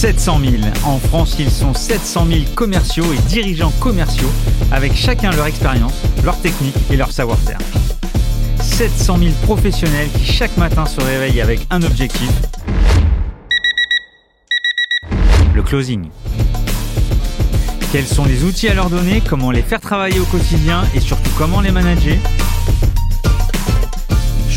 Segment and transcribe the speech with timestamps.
[0.00, 0.62] 700 000.
[0.86, 4.30] En France, ils sont 700 000 commerciaux et dirigeants commerciaux,
[4.72, 5.92] avec chacun leur expérience,
[6.24, 7.58] leur technique et leur savoir-faire.
[8.62, 12.30] 700 000 professionnels qui chaque matin se réveillent avec un objectif,
[15.52, 16.08] le closing.
[17.92, 20.82] Quels sont les outils à leur donner, comment les faire travailler au quotidien?
[20.94, 22.16] Et surtout comment les manager?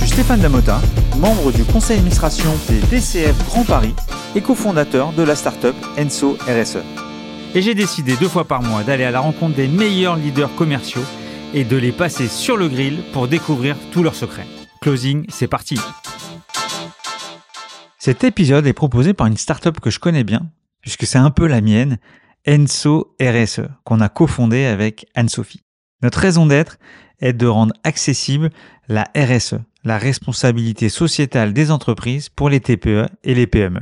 [0.06, 0.82] Suis Stéphane Damota,
[1.18, 3.94] membre du conseil d'administration des DCF Grand Paris
[4.36, 6.80] et cofondateur de la startup Enso RSE.
[7.56, 11.04] Et j'ai décidé deux fois par mois d'aller à la rencontre des meilleurs leaders commerciaux
[11.54, 14.48] et de les passer sur le grill pour découvrir tous leurs secrets.
[14.82, 15.80] Closing, c'est parti
[17.98, 20.50] Cet épisode est proposé par une startup que je connais bien,
[20.82, 21.98] puisque c'est un peu la mienne,
[22.46, 25.64] Enso RSE, qu'on a cofondé avec Anne-Sophie.
[26.02, 26.78] Notre raison d'être
[27.22, 28.50] est de rendre accessible
[28.90, 33.82] la RSE, la responsabilité sociétale des entreprises pour les TPE et les PME.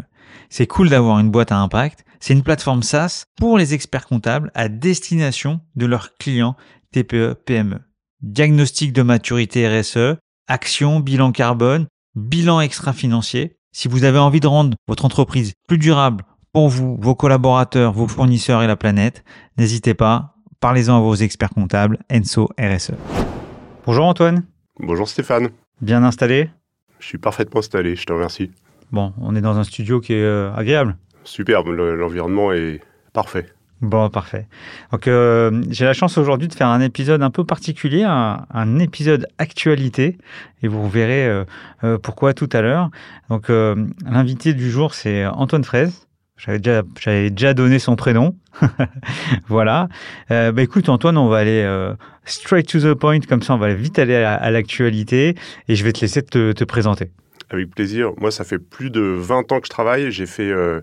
[0.50, 2.04] C'est cool d'avoir une boîte à impact.
[2.20, 6.56] C'est une plateforme SaaS pour les experts comptables à destination de leurs clients
[6.92, 7.80] TPE, PME.
[8.22, 10.18] Diagnostic de maturité RSE,
[10.48, 13.58] action, bilan carbone, bilan extra-financier.
[13.72, 18.08] Si vous avez envie de rendre votre entreprise plus durable pour vous, vos collaborateurs, vos
[18.08, 19.24] fournisseurs et la planète,
[19.58, 22.92] n'hésitez pas, parlez-en à vos experts comptables, Enso RSE.
[23.86, 24.44] Bonjour Antoine.
[24.80, 25.50] Bonjour Stéphane.
[25.82, 26.50] Bien installé?
[27.00, 28.52] Je suis parfaitement installé, je te remercie.
[28.92, 30.96] Bon, on est dans un studio qui est euh, agréable.
[31.24, 32.82] Superbe, l'environnement est
[33.14, 33.48] parfait.
[33.82, 34.48] Bon, parfait.
[34.92, 39.28] Donc, euh, j'ai la chance aujourd'hui de faire un épisode un peu particulier, un, épisode
[39.40, 40.20] actualité,
[40.62, 41.28] et vous verrez
[41.84, 42.92] euh, pourquoi tout à l'heure.
[43.30, 46.08] Donc, l'invité du jour, c'est Antoine Fraise.
[46.44, 48.36] J'avais déjà, donné son prénom.
[49.48, 49.90] voilà.
[50.32, 51.94] Euh, bah écoute, Antoine, on va aller euh,
[52.26, 55.36] straight to the point, comme ça, on va vite aller à, l'actualité
[55.68, 57.12] et je vais te laisser te, te, présenter.
[57.52, 58.14] Avec plaisir.
[58.18, 60.12] Moi, ça fait plus de 20 ans que je travaille.
[60.12, 60.82] J'ai fait euh,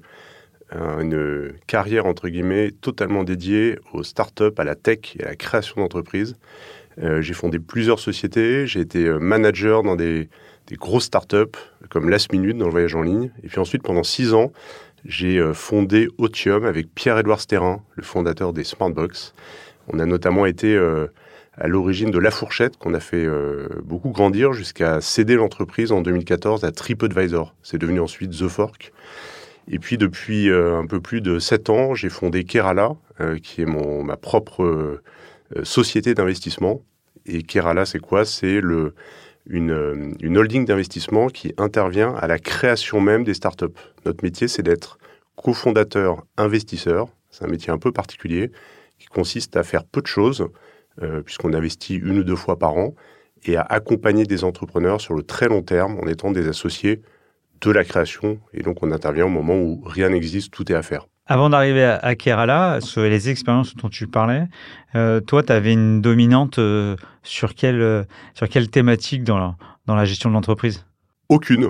[0.73, 5.81] une carrière, entre guillemets, totalement dédiée aux startups, à la tech et à la création
[5.81, 6.37] d'entreprises.
[7.19, 8.69] j'ai fondé plusieurs sociétés.
[8.69, 10.28] J'ai été manager dans des,
[10.69, 13.33] des grosses startups comme Last Minute dans le voyage en ligne.
[13.43, 14.53] Et puis ensuite, pendant six ans,
[15.04, 19.34] j'ai euh, fondé Otium avec Pierre-Édouard Sterrin, le fondateur des Smartbox.
[19.88, 21.06] On a notamment été euh,
[21.56, 26.00] à l'origine de La Fourchette, qu'on a fait euh, beaucoup grandir jusqu'à céder l'entreprise en
[26.00, 27.54] 2014 à TripAdvisor.
[27.62, 28.92] C'est devenu ensuite The Fork.
[29.70, 32.92] Et puis depuis un peu plus de sept ans, j'ai fondé Kerala,
[33.42, 35.03] qui est ma propre
[35.62, 36.80] société d'investissement.
[37.26, 38.25] Et Kerala, c'est quoi?
[38.25, 38.94] C'est le,
[39.48, 43.66] une, une holding d'investissement qui intervient à la création même des startups.
[44.04, 44.98] Notre métier, c'est d'être
[45.36, 47.09] cofondateur investisseur.
[47.31, 48.50] C'est un métier un peu particulier
[48.98, 50.48] qui consiste à faire peu de choses,
[51.03, 52.94] euh, puisqu'on investit une ou deux fois par an,
[53.44, 57.03] et à accompagner des entrepreneurs sur le très long terme en étant des associés
[57.60, 58.41] de la création.
[58.53, 61.06] Et donc, on intervient au moment où rien n'existe, tout est à faire.
[61.31, 64.44] Avant d'arriver à Kerala, sur les expériences dont tu parlais,
[64.94, 68.03] euh, toi, tu avais une dominante euh, sur, quelle, euh,
[68.33, 70.87] sur quelle thématique dans la, dans la gestion de l'entreprise?
[71.28, 71.69] Aucune.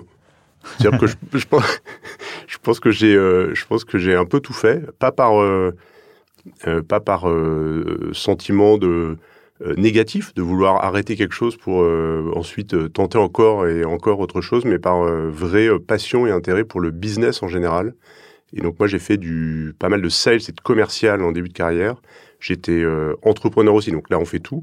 [0.62, 1.80] C'est-à-dire que je, je, pense,
[2.46, 5.32] je, pense, que j'ai je pense que j'ai un peu tout fait, pas par
[6.86, 7.26] pas par
[8.12, 9.16] sentiment de
[9.76, 11.84] négatif de vouloir arrêter quelque chose pour
[12.36, 16.92] ensuite tenter encore et encore autre chose, mais par vraie passion et intérêt pour le
[16.92, 17.94] business en général
[18.52, 21.48] et donc moi j'ai fait du pas mal de sales et de commercial en début
[21.48, 22.00] de carrière.
[22.40, 24.62] J'étais euh, entrepreneur aussi, donc là on fait tout.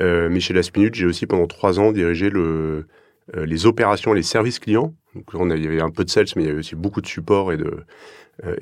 [0.00, 2.84] Euh, mais chez Last Minute, j'ai aussi pendant trois ans dirigé euh,
[3.34, 4.94] les opérations, les services clients.
[5.14, 7.00] Donc on il y avait un peu de sales, mais il y avait aussi beaucoup
[7.00, 7.84] de support et de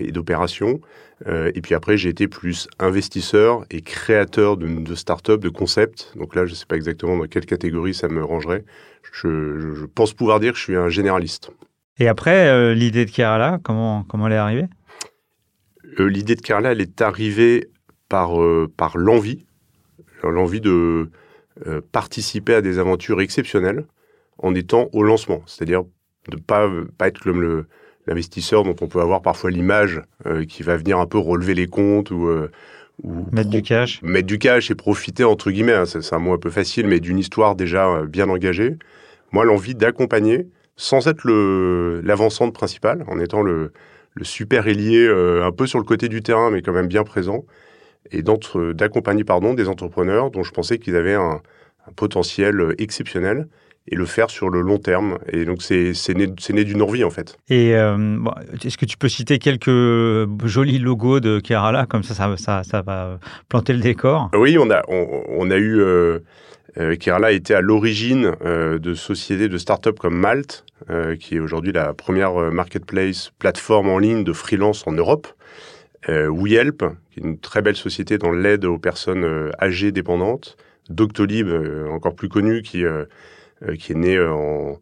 [0.01, 0.81] et d'opérations.
[1.29, 6.13] et puis après, j'ai été plus investisseur et créateur de, de start-up, de concepts.
[6.17, 8.65] Donc là, je ne sais pas exactement dans quelle catégorie ça me rangerait.
[9.13, 11.53] Je pense pouvoir dire que je suis un généraliste.
[11.99, 14.67] Et après, euh, l'idée de Kerala, comment, comment elle est arrivée?
[15.99, 17.69] Euh, L'idée de Kerala, elle est arrivée
[18.09, 19.47] par, euh, par l'envie,
[20.23, 21.11] l'envie de
[21.91, 23.85] participer à des aventures exceptionnelles
[24.39, 25.83] en étant au lancement, c'est-à-dire
[26.29, 27.67] de ne pas, pas être comme
[28.07, 30.01] l'investisseur dont on peut avoir parfois l'image
[30.49, 32.31] qui va venir un peu relever les comptes ou,
[33.03, 34.01] ou mettre du cash.
[34.03, 37.01] Mettre du cash et profiter, entre guillemets, hein, c'est un mot un peu facile, mais
[37.01, 38.77] d'une histoire déjà bien engagée.
[39.33, 40.47] Moi, l'envie d'accompagner
[40.79, 41.29] sans être
[42.03, 43.73] l'avancante principale, en étant le,
[44.15, 47.05] le super ailier euh, un peu sur le côté du terrain, mais quand même bien
[47.05, 47.45] présent,
[48.13, 51.43] et d'accompagner pardon des entrepreneurs dont je pensais qu'ils avaient un,
[51.97, 53.49] potentiel euh, exceptionnel
[53.91, 55.19] et le faire sur le long terme.
[55.33, 57.39] Et donc, c'est né, né d'une envie, en fait.
[57.49, 58.19] Et euh,
[58.63, 63.19] est-ce que tu peux citer quelques jolis logos de Kerala Comme ça, ça, ça, va
[63.49, 64.31] planter le décor.
[64.35, 66.19] Oui, on a, on, a eu Euh,
[67.01, 71.73] Kerala était à l'origine euh, de sociétés de start-up comme Malte, euh, qui est aujourd'hui
[71.73, 75.27] la première marketplace plateforme en ligne de freelance en Europe.
[76.09, 80.57] Euh, WeHelp, qui est une très belle société dans l'aide aux personnes âgées dépendantes.
[80.89, 81.49] Doctolib,
[81.91, 82.85] encore plus connu, qui,
[83.79, 84.79] qui est né en,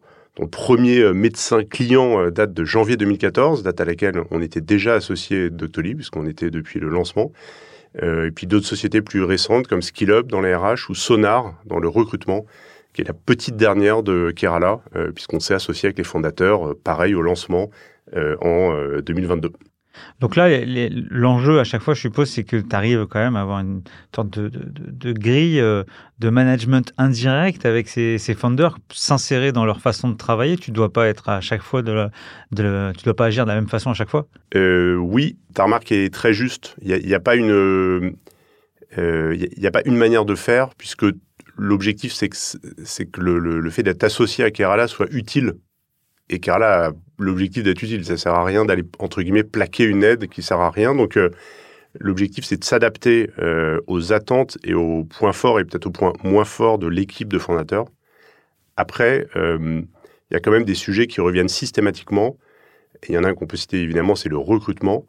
[0.51, 5.97] premier médecin client date de janvier 2014, date à laquelle on était déjà associé Doctolib,
[5.97, 7.33] puisqu'on était depuis le lancement.
[8.03, 11.79] Euh, et puis d'autres sociétés plus récentes comme SkillUp dans les RH ou Sonar dans
[11.79, 12.45] le recrutement,
[12.93, 16.79] qui est la petite dernière de Kerala, euh, puisqu'on s'est associé avec les fondateurs, euh,
[16.81, 17.69] pareil au lancement
[18.41, 18.71] en
[19.05, 19.51] 2022.
[20.19, 20.47] Donc là,
[21.09, 23.81] l'enjeu à chaque fois, je suppose, c'est que tu arrives quand même à avoir une
[24.15, 25.83] sorte de, grille euh,
[26.19, 30.57] de management indirect avec ces, ces founders, s'insérer dans leur façon de travailler.
[30.57, 31.93] Tu ne dois pas être à chaque fois tu
[33.03, 34.27] dois pas agir de la même façon à chaque fois?
[34.55, 36.75] Euh, oui, ta remarque est très juste.
[36.81, 38.15] Il n'y a, a pas une
[39.97, 41.05] manière de faire puisque
[41.57, 45.53] l'objectif c'est que, c'est que le, le fait d'être associé à Kerala soit utile
[46.29, 48.05] et Kerala a l'objectif d'être utile.
[48.05, 50.95] Ça sert à rien d'aller, entre guillemets, plaquer une aide qui sert à rien.
[50.95, 51.29] Donc, euh,
[51.99, 56.13] l'objectif, c'est de s'adapter euh, aux attentes et aux points forts et peut-être aux points
[56.23, 57.85] moins forts de l'équipe de fondateurs.
[58.75, 59.81] Après, euh,
[60.29, 62.37] il y a quand même des sujets qui reviennent systématiquement.
[63.07, 65.05] il y en a un qu'on peut citer évidemment, c'est le recrutement.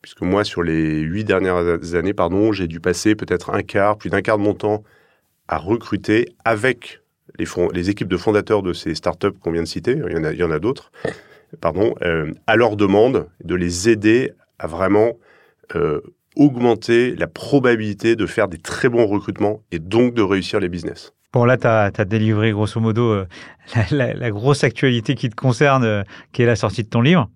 [0.00, 4.10] Puisque moi, sur les huit dernières années, pardon, j'ai dû passer peut-être un quart, plus
[4.10, 4.82] d'un quart de mon temps
[5.46, 7.02] à recruter avec
[7.38, 9.92] les, équipes de fondateurs de ces startups qu'on vient de citer.
[9.92, 10.90] Il y en a d'autres
[11.60, 15.12] pardon, euh, à leur demande, de les aider à vraiment
[15.74, 16.00] euh,
[16.36, 21.12] augmenter la probabilité de faire des très bons recrutements et donc de réussir les business.
[21.32, 23.26] Bon, là, tu as, délivré grosso modo euh,
[23.90, 27.30] la, grosse actualité qui te concerne, qui est la sortie de ton livre.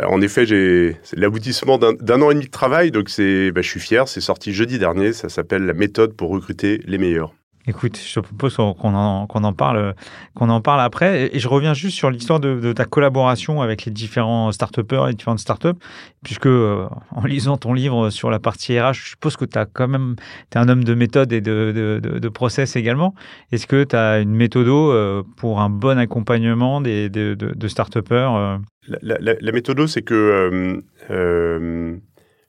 [0.00, 4.06] en effet, c'est l'aboutissement d'un an et demi de travail, donc bah, je suis fier,
[4.06, 7.34] c'est sorti jeudi dernier, ça s'appelle La méthode pour recruter les meilleurs.
[7.66, 9.94] Écoute, je te propose qu'on en, parle,
[10.34, 11.34] qu'on en parle après.
[11.34, 15.40] Et je reviens juste sur l'histoire de, ta collaboration avec les différents start-upers, les différentes
[15.40, 15.76] start-up,
[16.24, 19.88] puisque euh, en lisant ton livre sur la partie RH, je suppose que tu quand
[19.88, 20.16] même,
[20.54, 23.14] es un homme de méthode et de, process également.
[23.52, 28.34] Est-ce que tu as une méthode euh, pour un bon accompagnement des, de, de, start-upers
[28.36, 28.58] euh?
[28.88, 30.82] la, la, la, méthode, c'est que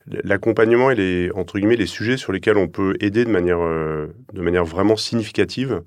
[0.08, 4.08] l'accompagnement et les entre guillemets les sujets sur lesquels on peut aider de manière euh,
[4.34, 5.84] de manière vraiment significative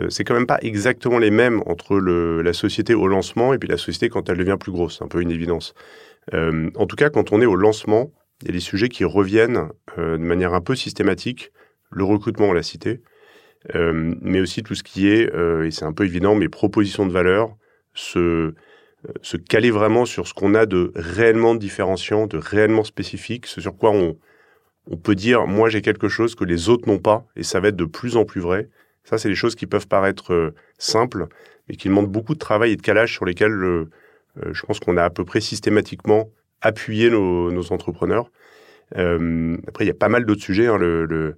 [0.00, 3.68] euh, c'est quand même pas exactement les mêmes entre la société au lancement et puis
[3.68, 4.98] la société quand elle devient plus grosse.
[4.98, 5.74] C'est un peu une évidence.
[6.32, 8.10] Euh, en tout cas quand on est au lancement
[8.42, 11.52] il y a des sujets qui reviennent de manière un peu systématique.
[11.90, 13.02] Le recrutement on l'a cité.
[13.72, 15.30] Mais aussi tout ce qui est
[15.64, 17.56] et c'est un peu évident mes propositions de valeur
[17.94, 18.54] ce euh,
[19.22, 23.76] se caler vraiment sur ce qu'on a de réellement différenciant, de réellement spécifique, ce sur
[23.76, 24.16] quoi on,
[25.02, 27.76] peut dire moi j'ai quelque chose que les autres n'ont pas et ça va être
[27.76, 28.68] de plus en plus vrai.
[29.04, 31.26] Ça, c'est des choses qui peuvent paraître euh, simples,
[31.68, 33.90] mais qui demandent beaucoup de travail et de calage sur lesquels euh,
[34.52, 36.30] je pense qu'on a à peu près systématiquement
[36.62, 38.30] appuyé nos, entrepreneurs.
[38.92, 41.36] après, il y a pas mal d'autres sujets, hein, le,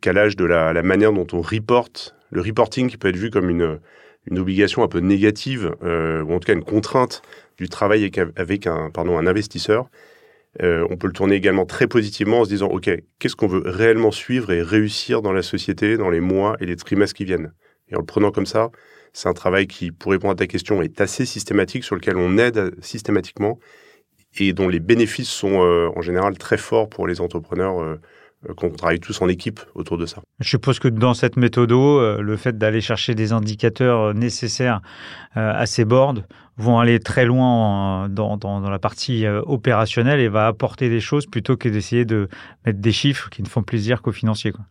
[0.00, 3.50] calage de la, la, manière dont on reporte, le reporting qui peut être vu comme
[3.50, 3.78] une,
[4.26, 7.22] une obligation un peu négative, euh, ou en tout cas une contrainte
[7.58, 9.88] du travail avec un, pardon, un investisseur,
[10.62, 13.62] euh, on peut le tourner également très positivement en se disant, OK, qu'est-ce qu'on veut
[13.64, 17.52] réellement suivre et réussir dans la société dans les mois et les trimestres qui viennent?
[17.88, 18.70] Et en le prenant comme ça,
[19.12, 22.36] c'est un travail qui, pour répondre à ta question, est assez systématique, sur lequel on
[22.38, 23.58] aide systématiquement
[24.38, 27.98] et dont les bénéfices sont euh, en général très forts pour les entrepreneurs
[28.56, 30.22] qu'on travaille tous en équipe autour de ça.
[30.40, 34.80] Je suppose que dans cette méthode, euh, le fait d'aller chercher des indicateurs euh, nécessaires
[35.34, 36.22] à ces boards
[36.58, 41.56] vont aller très loin dans, dans, la partie opérationnelle et va apporter des choses plutôt
[41.56, 42.28] que d'essayer de
[42.66, 44.52] mettre des chiffres qui ne font plaisir qu'aux financiers.
[44.52, 44.66] Quoi.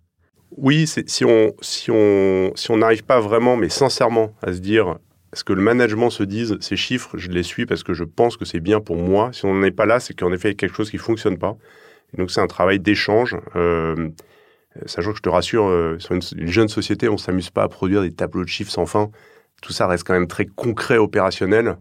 [0.57, 4.97] Oui, si on si on si on n'arrive pas vraiment, mais sincèrement, à se dire
[5.33, 8.35] est-ce que le management se dise ces chiffres, je les suis parce que je pense
[8.35, 9.31] que c'est bien pour moi.
[9.31, 10.97] Si on n'en est pas là, c'est qu'en effet il y a quelque chose qui
[10.97, 11.57] fonctionne pas
[12.17, 13.37] donc c'est un travail d'échange.
[14.77, 17.63] Euh, sachant que je te rassure, euh, sur une, jeune société, on ne s'amuse pas
[17.63, 19.09] à produire des tableaux de chiffres sans fin.
[19.61, 21.77] Tout ça reste quand même très concret, opérationnel.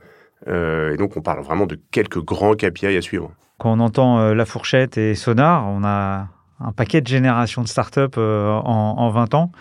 [0.49, 3.33] Euh, et donc on parle vraiment de quelques grands KPI à suivre.
[3.59, 6.29] Quand on entend La Fourchette et Sonar, on a
[6.61, 9.53] un paquet de générations de startups en, en 20 ans.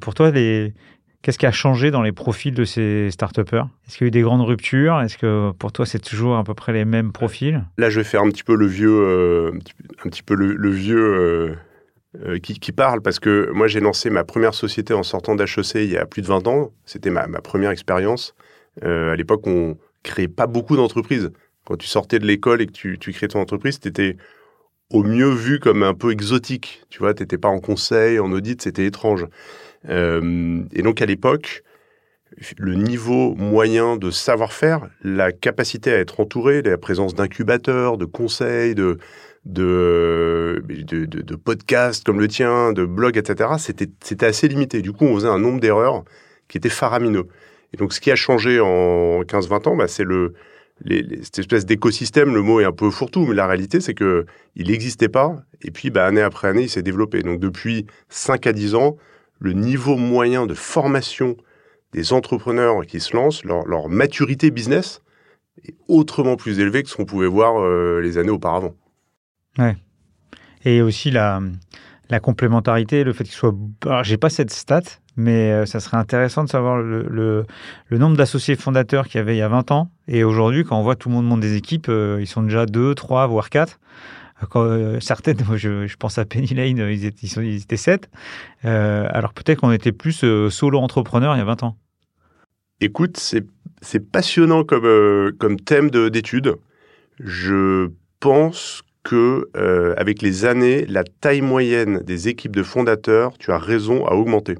[0.00, 0.74] pour toi, les,
[1.22, 4.10] Qu'est-ce qui a changé dans les profils de ces start Est-ce qu'il y a eu
[4.10, 5.00] des grandes ruptures?
[5.00, 7.62] Est-ce que pour toi, c'est toujours à peu près les mêmes profils?
[7.78, 9.52] Là, je vais faire un petit peu le vieux, euh,
[10.04, 11.54] un petit peu le, vieux euh,
[12.26, 15.90] euh, qui, parle, parce que moi, j'ai lancé ma première société en sortant d'HEC il
[15.90, 16.72] y a plus de 20 ans.
[16.86, 18.34] C'était ma, première expérience.
[18.82, 21.30] à l'époque, on créait pas beaucoup d'entreprises.
[21.64, 24.16] Quand tu sortais de l'école et que tu, tu créais ton entreprise, tu étais
[24.90, 26.82] au mieux vu comme un peu exotique.
[26.90, 29.26] Tu vois, tu n'étais pas en conseil, en audit, c'était étrange.
[29.88, 31.62] Et donc à l'époque,
[32.56, 38.74] le niveau moyen de savoir-faire, la capacité à être entouré, la présence d'incubateurs, de conseils,
[38.74, 38.98] de,
[39.44, 44.82] de, podcasts comme le tien, de blogs, etc., c'était assez limité.
[44.82, 46.04] Du coup, on faisait un nombre d'erreurs
[46.48, 47.26] qui était faramineux.
[47.72, 50.34] Et donc, ce qui a changé en 15-20 ans, bah, c'est le,
[51.22, 52.34] cette espèce d'écosystème.
[52.34, 55.36] Le mot est un peu fourre-tout, mais la réalité, c'est que il n'existait pas.
[55.62, 57.22] Et puis, bah, année après année, il s'est développé.
[57.22, 58.96] Donc, depuis 5 à 10 ans,
[59.42, 61.36] le niveau moyen de formation
[61.92, 65.02] des entrepreneurs qui se lancent, leur, maturité business
[65.64, 68.74] est autrement plus élevée que ce qu'on pouvait voir euh, les années auparavant.
[69.58, 69.76] Ouais.
[70.64, 71.40] Et aussi la,
[72.22, 73.54] complémentarité, le fait qu'il soit.
[73.84, 74.82] Alors, j'ai pas cette stat,
[75.16, 77.44] mais euh, ça serait intéressant de savoir le
[77.90, 79.90] nombre d'associés fondateurs qu'il y avait il y a 20 ans.
[80.06, 82.64] Et aujourd'hui, quand on voit tout le monde monte des équipes, euh, ils sont déjà
[82.64, 83.80] 2, 3, voire 4.
[84.50, 88.08] Quand, certaines, je, je, pense à Penny Lane, ils étaient, ils étaient 7.
[88.64, 91.76] alors peut-être qu'on était plus solo entrepreneur il y a 20 ans.
[92.82, 96.56] Écoute, c'est passionnant comme, euh, comme thème d'étude.
[97.20, 103.52] Je pense que euh, avec les années, la taille moyenne des équipes de fondateurs, tu
[103.52, 104.56] as raison, à augmenter.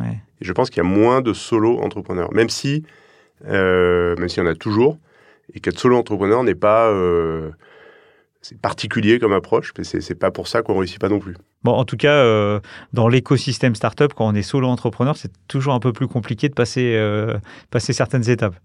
[0.00, 2.82] Et je pense qu'il y a moins de solo entrepreneurs, même si,
[3.46, 4.98] euh, même s'il y en a toujours,
[5.54, 6.92] et qu'être solo entrepreneur n'est pas
[8.42, 11.36] c'est particulier comme approche, mais c'est pas pour ça qu'on réussit pas non plus.
[11.62, 12.60] Bon, en tout cas, euh,
[12.92, 16.54] dans l'écosystème startup, quand on est solo entrepreneur, c'est toujours un peu plus compliqué de
[16.54, 17.36] passer, euh,
[17.70, 18.56] passer certaines étapes.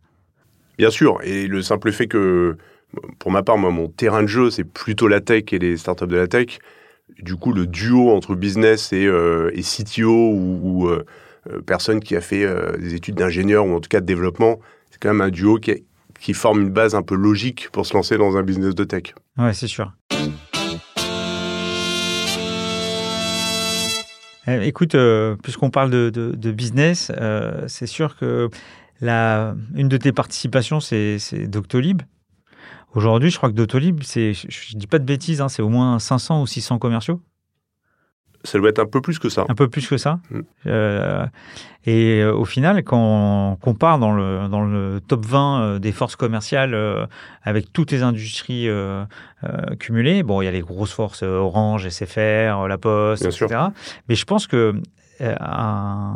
[0.78, 2.58] Bien sûr, et le simple fait que,
[3.20, 6.08] pour ma part, moi, mon terrain de jeu, c'est plutôt la tech et les startups
[6.08, 6.60] de la tech.
[7.20, 12.22] Du coup, le duo entre business et, euh, et CTO ou, ou personne qui a
[12.22, 12.44] fait
[12.80, 15.72] des études d'ingénieur ou en tout cas de développement, c'est quand même un duo qui
[15.72, 15.84] est
[16.26, 19.14] qui forme une base un peu logique pour se lancer dans un business de tech.
[19.38, 19.94] Ouais, c'est sûr.
[24.48, 28.50] Eh, écoute, euh, puisqu'on parle de, business, euh, c'est sûr que
[29.02, 32.02] la, une de tes participations, c'est Doctolib.
[32.96, 36.00] Aujourd'hui, je crois que Doctolib, je ne dis pas de bêtises, hein, c'est au moins
[36.00, 37.22] 500 ou 600 commerciaux
[38.46, 39.46] ça doit être un peu plus que ça.
[39.50, 40.20] Un peu plus que ça.
[40.30, 40.40] Mm.
[40.68, 41.26] Euh,
[41.86, 45.92] et euh, au final, quand on compare dans le, dans le top 20 euh, des
[45.92, 46.76] forces commerciales
[47.44, 48.70] avec toutes les industries
[49.80, 53.66] cumulées, bon, il y a les grosses forces Orange, SFR, La Poste, etc.
[54.08, 54.76] Mais je pense que
[55.20, 56.16] un,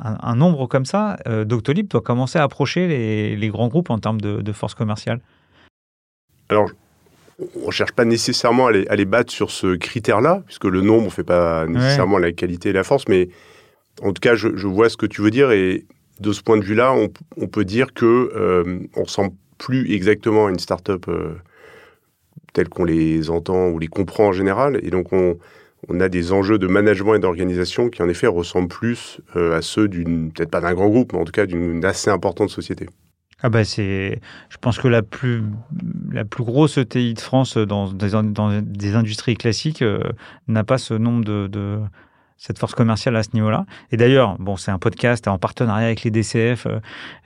[0.00, 4.20] un, nombre comme ça, Doctolib doit commencer à approcher les, les grands groupes en termes
[4.20, 5.20] de, de force commerciale.
[6.48, 6.70] Alors,
[7.38, 11.10] on ne cherche pas nécessairement à les, battre sur ce critère-là, puisque le nombre ne
[11.10, 13.28] fait pas nécessairement la qualité et la force, mais
[14.02, 15.84] en tout cas, je, vois ce que tu veux dire, et
[16.20, 16.94] de ce point de vue-là,
[17.36, 21.34] on, peut dire que euh, on ressemble plus exactement à une start-up euh,
[22.52, 25.38] telle qu'on les entend ou les comprend en général, et donc on,
[26.00, 29.86] a des enjeux de management et d'organisation qui en effet ressemblent plus euh, à ceux
[29.86, 32.86] d'une, peut-être pas d'un grand groupe, mais en tout cas d'une assez importante société.
[33.40, 35.44] Ah bah c'est, je pense que la plus
[36.10, 40.02] la plus grosse ETI de France dans des, dans des industries classiques euh,
[40.48, 41.78] n'a pas ce nombre de, de,
[42.38, 43.66] cette force commerciale à ce niveau-là.
[43.90, 46.66] Et d'ailleurs, bon, c'est un podcast en partenariat avec les DCF.
[46.66, 46.78] Euh,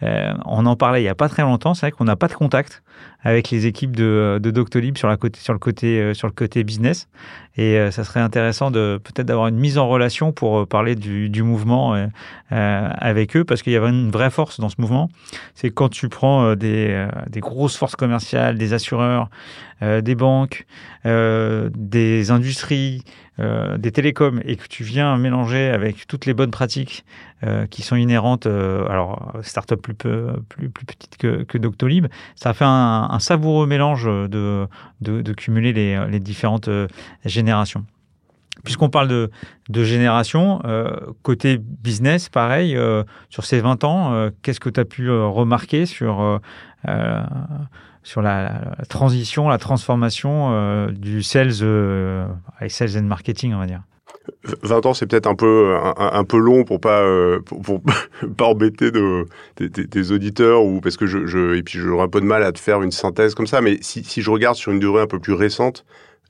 [0.02, 1.74] euh, on en parlait il y a pas très longtemps.
[1.74, 2.82] C'est vrai qu'on n'a pas de contact
[3.24, 6.32] avec les équipes de, de Doctolib sur, la côté, sur, le côté, euh, sur le
[6.32, 7.08] côté business.
[7.56, 10.96] Et euh, ça serait intéressant de peut-être d'avoir une mise en relation pour euh, parler
[10.96, 11.94] du, du mouvement
[12.50, 15.08] avec eux, parce qu'il y avait une vraie force dans ce mouvement.
[15.54, 19.30] C'est quand tu prends des, des grosses forces commerciales, des assureurs,
[19.82, 20.66] des banques,
[21.04, 23.02] des industries,
[23.38, 27.04] des télécoms, et que tu viens mélanger avec toutes les bonnes pratiques
[27.44, 32.54] euh, qui sont inhérentes, euh, alors start-up plus, plus, plus petite que, que, Doctolib, ça
[32.54, 34.68] fait un, savoureux mélange de,
[35.00, 36.86] de, cumuler les, les, différentes euh,
[37.24, 37.84] générations.
[38.62, 39.30] Puisqu'on parle de,
[39.70, 44.78] de génération, euh, côté business, pareil, euh, sur ces 20 ans, euh, qu'est-ce que tu
[44.78, 46.40] as pu remarquer sur,
[48.02, 51.52] sur la, transition, la transformation du sales,
[52.68, 53.82] sales and marketing, on va dire
[54.62, 57.80] 20 ans, c'est peut-être un peu un, peu long pour pas euh, pour,
[58.36, 62.26] pas embêter de, des, auditeurs ou parce que je et puis j'aurais un peu de
[62.26, 63.60] mal à te faire une synthèse comme ça.
[63.60, 65.84] Mais si, si je regarde sur une durée un peu plus récente,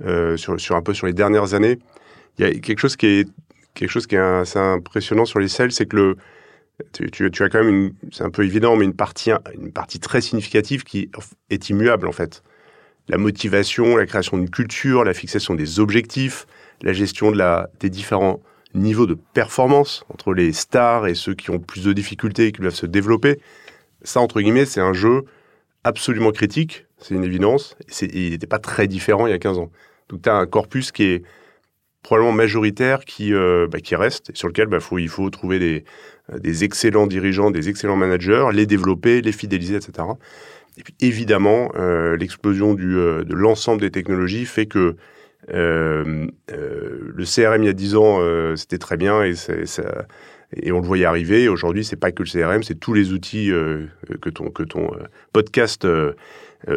[0.05, 1.79] euh, sur, sur un peu sur les dernières années,
[2.39, 3.29] il y a quelque chose qui est
[3.75, 6.17] quelque chose qui est assez impressionnant sur les sales, c'est que le
[6.93, 10.85] tu, as quand même c'est un peu évident, mais une partie une partie très significative
[10.85, 11.11] qui
[11.51, 12.43] est immuable en fait.
[13.09, 16.47] La motivation, la création d'une culture, la fixation des objectifs,
[16.83, 18.41] la gestion de la, des différents
[18.75, 22.61] niveaux de performance entre les stars et ceux qui ont plus de difficultés et qui
[22.61, 23.41] doivent se développer.
[24.03, 25.25] Ça, entre guillemets, c'est un jeu
[25.85, 27.77] absolument critique, c'est une évidence.
[28.01, 29.71] Et il n'était pas très différent il y a 15 ans.
[30.09, 31.23] Donc tu as un corpus qui est
[32.03, 35.85] probablement majoritaire qui, euh, bah, qui reste et sur lequel bah, il faut trouver des,
[36.41, 40.05] des excellents dirigeants, des excellents managers, les développer, les fidéliser, etc.
[40.79, 44.97] Et puis évidemment, euh, l'explosion euh, de l'ensemble des technologies fait que
[45.53, 48.21] euh, le CRM il y a 10 ans,
[48.57, 49.35] c'était très bien et,
[50.71, 51.49] on le voyait arriver.
[51.49, 53.51] Aujourd'hui, c'est pas que le CRM, c'est tous les outils
[54.21, 54.91] que ton, que ton
[55.33, 55.87] podcast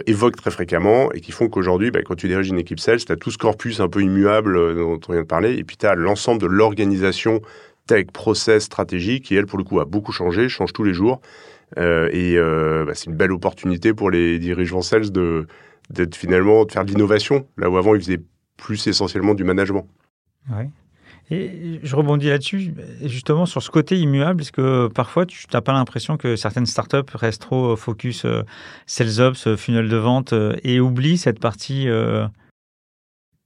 [0.07, 3.11] évoque très fréquemment et qui font qu'aujourd'hui, bah, quand tu diriges une équipe sales, tu
[3.11, 5.85] as tout ce corpus un peu immuable dont on vient de parler et puis tu
[5.85, 7.41] as l'ensemble de l'organisation
[7.87, 11.21] tech, process, stratégie qui, elle, pour le coup, a beaucoup changé, change tous les jours.
[11.77, 15.47] Euh, et euh, bah, c'est une belle opportunité pour les dirigeants sales de
[15.91, 18.21] d'être finalement de faire de l'innovation là où avant ils faisaient
[18.57, 19.87] plus essentiellement du management.
[20.49, 20.69] Ouais.
[21.31, 22.73] Et je rebondis là-dessus,
[23.03, 27.11] justement sur ce côté immuable, est-ce que parfois tu n'as pas l'impression que certaines startups
[27.13, 28.43] restent trop focus euh,
[28.85, 31.87] sales ops, funnel de vente et oublient cette partie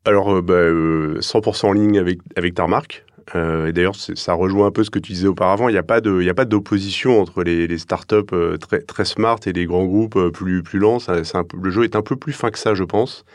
[0.04, 3.06] Alors, bah, 100% en ligne avec, avec ta remarque.
[3.36, 5.70] Euh, et d'ailleurs, ça rejoint un peu ce que tu disais auparavant.
[5.70, 9.86] Il n'y a pas d'opposition entre les, startups euh, très très smart et les grands
[9.86, 10.98] groupes euh, plus plus lents.
[11.08, 13.26] Le jeu est un peu plus fin que ça, je pense.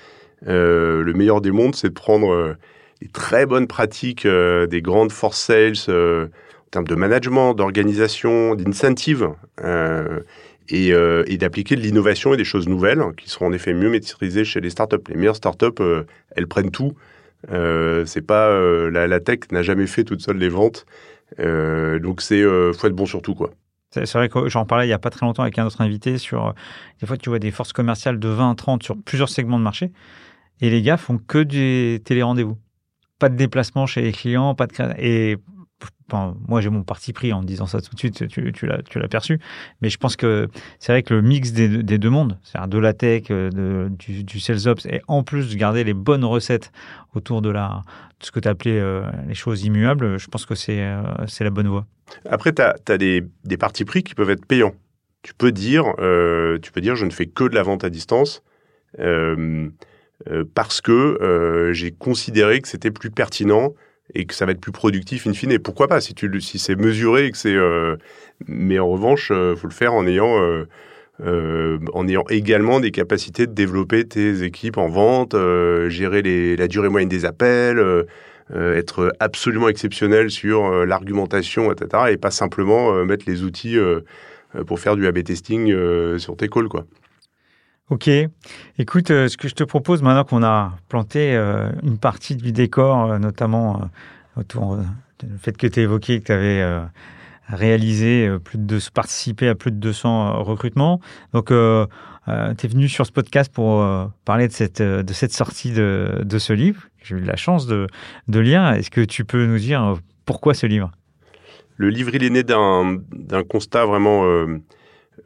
[0.46, 2.56] le meilleur des mondes, c'est de prendre
[3.00, 9.30] les très bonnes pratiques des grandes force sales en termes de management, d'organisation, d'incentive.
[10.68, 14.60] et, d'appliquer de l'innovation et des choses nouvelles qui seront en effet mieux maîtrisées chez
[14.60, 14.96] les startups.
[15.08, 15.82] Les meilleures startups,
[16.36, 16.94] elles prennent tout
[17.48, 20.86] c'est pas euh, la, tech n'a jamais fait toute seule les ventes,
[21.38, 23.50] euh, donc c'est faut être bon sur tout quoi.
[23.90, 26.18] C'est vrai que j'en parlais il n'y a pas très longtemps avec un autre invité
[26.18, 26.52] sur
[27.00, 29.62] des fois tu vois des forces commerciales de 20 à 30 sur plusieurs segments de
[29.62, 29.92] marché
[30.60, 32.58] et les gars font que des télé-rendez-vous.
[33.20, 35.36] Pas de déplacement chez les clients, pas de et
[36.48, 39.40] moi, j'ai mon parti pris en disant ça tout de suite, tu, l'as perçu.
[39.80, 40.48] Mais je pense que
[40.78, 44.68] c'est vrai que le mix des, deux mondes, c'est-à-dire de la tech, euh, du, sales
[44.68, 46.72] ops, et en plus de garder les bonnes recettes
[47.14, 47.84] autour de, la,
[48.20, 51.02] ce que tu appelé euh, les choses immuables, je pense que c'est euh,
[51.40, 51.86] la bonne voie.
[52.28, 54.74] Après, tu as, des, des partis pris qui peuvent être payants.
[55.22, 55.84] Tu peux dire,
[56.62, 58.42] tu peux dire, je ne fais que de la vente à distance.
[60.54, 63.72] parce que j'ai considéré que c'était plus pertinent
[64.12, 65.52] et que ça va être plus productif in fine.
[65.52, 67.54] Et pourquoi pas si, si c'est mesuré et que c'est.
[67.54, 67.96] Euh,
[68.46, 72.90] mais en revanche, il euh, faut le faire en ayant, euh, en ayant également des
[72.90, 75.34] capacités de développer tes équipes en vente,
[75.88, 77.80] gérer la durée moyenne des appels,
[78.52, 82.04] être absolument exceptionnel sur l'argumentation, etc.
[82.10, 83.78] Et pas simplement mettre les outils
[84.66, 86.84] pour faire du A/B testing sur tes calls, quoi.
[87.90, 88.08] Ok.
[88.78, 92.50] Écoute, euh, ce que je te propose maintenant qu'on a planté euh, une partie du
[92.50, 93.90] décor, euh, notamment
[94.38, 94.78] autour
[95.22, 96.64] du fait que tu évoqué que tu avais
[97.46, 100.98] réalisé plus de participé à plus de 200 recrutements.
[101.34, 103.86] Donc, tu es venu sur ce podcast pour
[104.24, 106.88] parler de cette, de cette sortie de, de ce livre.
[107.02, 107.86] J'ai eu la chance de,
[108.26, 108.66] de lire.
[108.70, 109.94] Est-ce que tu peux nous dire
[110.26, 110.90] pourquoi ce livre?
[111.76, 114.24] Le livre, il est né d'un constat vraiment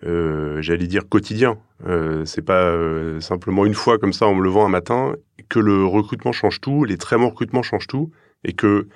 [0.05, 1.59] euh, j'allais dire quotidien.
[1.87, 5.15] Euh, c'est pas euh, simplement une fois comme ça en me levant un matin
[5.49, 8.11] que le recrutement change tout, les très bons recrutements changent tout,
[8.45, 8.89] et que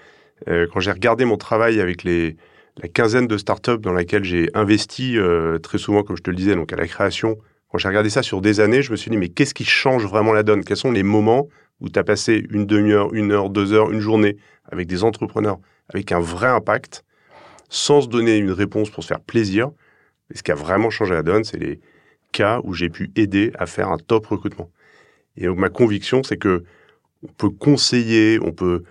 [0.47, 2.37] quand j'ai regardé mon travail avec les
[2.83, 5.17] la quinzaine de startups dans laquelle j'ai investi
[5.63, 7.39] très souvent, comme je te le disais, donc à la création.
[7.71, 10.05] Quand j'ai regardé ça sur des années, je me suis dit mais qu'est-ce qui change
[10.05, 10.65] vraiment la donne?
[10.65, 11.49] Quels sont les moments
[11.81, 14.37] où tu as passé une demi-heure, une heure, deux heures, une journée
[14.71, 17.05] avec des entrepreneurs avec un vrai impact,
[17.69, 19.71] sans se donner une réponse pour se faire plaisir,
[20.33, 21.81] et ce qui a vraiment changé la donne, c'est les
[22.33, 24.71] cas où j'ai pu aider à faire un top recrutement.
[25.37, 26.65] Et donc ma conviction, c'est que
[27.23, 28.83] on peut conseiller, on peut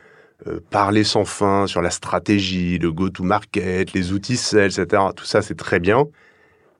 [0.47, 5.03] euh, parler sans fin sur la stratégie, le go-to-market, les outils sales, etc.
[5.15, 6.05] Tout ça, c'est très bien.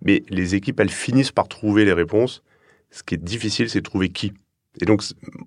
[0.04, 2.43] Mais les équipes, elles finissent par trouver les réponses.
[2.89, 4.34] Ce qui est difficile, c'est de trouver qui.
[4.82, 5.04] Et donc,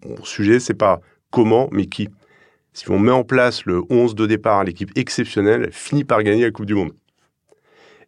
[0.06, 1.00] mon sujet, c'est pas
[1.30, 2.08] comment, mais qui.
[2.72, 6.42] Si on met en place le 11 de départ, l'équipe exceptionnelle, elle finit par gagner
[6.44, 6.92] la Coupe du Monde.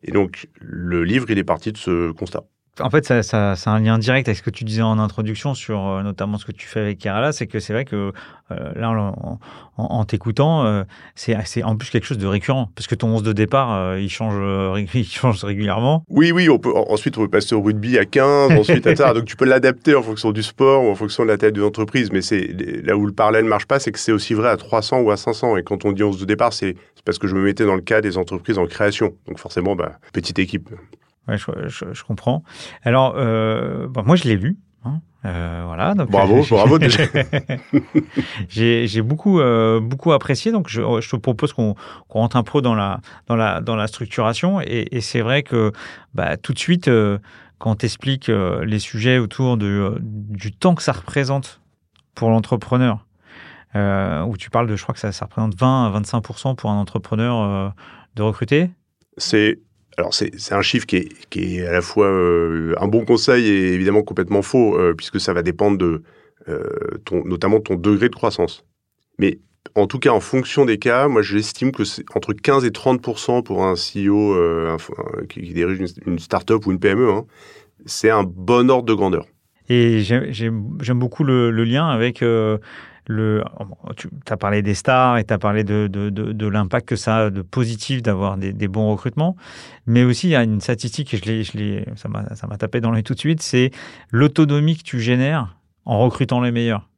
[0.07, 2.45] Et donc, le livre, il est parti de ce constat.
[2.81, 4.99] En fait, ça, ça, ça, a un lien direct avec ce que tu disais en
[4.99, 8.13] introduction sur euh, notamment ce que tu fais avec Kerala, c'est que c'est vrai que
[8.51, 9.39] euh, là, en,
[9.79, 10.85] en, t'écoutant, euh,
[11.15, 14.35] c'est en plus quelque chose de récurrent, parce que ton 11 de départ, il, change,
[14.95, 16.05] il change régulièrement.
[16.09, 19.15] Oui, oui, on peut, ensuite on peut passer au rugby à 15, ensuite à ça,
[19.15, 21.63] donc tu peux l'adapter en fonction du sport ou en fonction de la taille de
[21.63, 24.51] l'entreprise, mais c'est là où le parallèle ne marche pas, c'est que c'est aussi vrai
[24.51, 27.27] à 300 ou à 500, et quand on dit 11 de départ, c'est parce que
[27.27, 30.69] je me mettais dans le cas des entreprises en création, donc forcément, bah, petite équipe.
[31.29, 32.43] Ouais, je, je, comprends.
[32.83, 34.59] Alors, euh, bah, moi, je l'ai lu.
[34.85, 35.95] Hein, euh, voilà.
[35.95, 37.03] Donc, bravo, bravo déjà.
[38.49, 40.53] j'ai beaucoup, euh, beaucoup apprécié.
[40.53, 41.75] Donc, je, je te propose qu'on
[42.09, 44.61] rentre un peu dans la, dans la, dans la structuration.
[44.61, 45.73] Et, et c'est vrai que
[46.15, 47.19] bah, tout de suite, euh,
[47.59, 51.61] quand tu expliques les sujets autour de, du temps que ça représente
[52.15, 53.07] pour l'entrepreneur,
[53.75, 56.77] où tu parles de, je crois que ça, ça représente 20 à 25% pour un
[56.77, 57.73] entrepreneur
[58.15, 58.71] de recruter.
[59.17, 59.59] C'est
[59.97, 63.73] alors c'est un chiffre qui est, qui est, à la fois un bon conseil et
[63.73, 66.03] évidemment complètement faux, puisque ça va dépendre de
[67.05, 68.65] ton, notamment ton degré de croissance.
[69.19, 69.39] Mais
[69.75, 73.43] en tout cas, en fonction des cas, moi j'estime que c'est entre 15 et 30%
[73.43, 74.77] pour un CEO euh,
[75.29, 77.11] qui, dirige une, start-up ou une PME.
[77.11, 77.25] Hein.
[77.85, 79.27] c'est un bon ordre de grandeur.
[79.69, 82.59] Et j'aime beaucoup le, lien avec euh,
[83.07, 87.17] Tu as parlé des stars et tu as parlé de, de, de, l'impact que ça
[87.17, 89.37] a de positif d'avoir des, des, bons recrutements.
[89.87, 93.05] Mais aussi, il y a une statistique, et je je ça m'a tapé dans l'œil
[93.05, 93.71] tout de suite c'est
[94.11, 96.89] l'autonomie que tu génères en recrutant les meilleurs.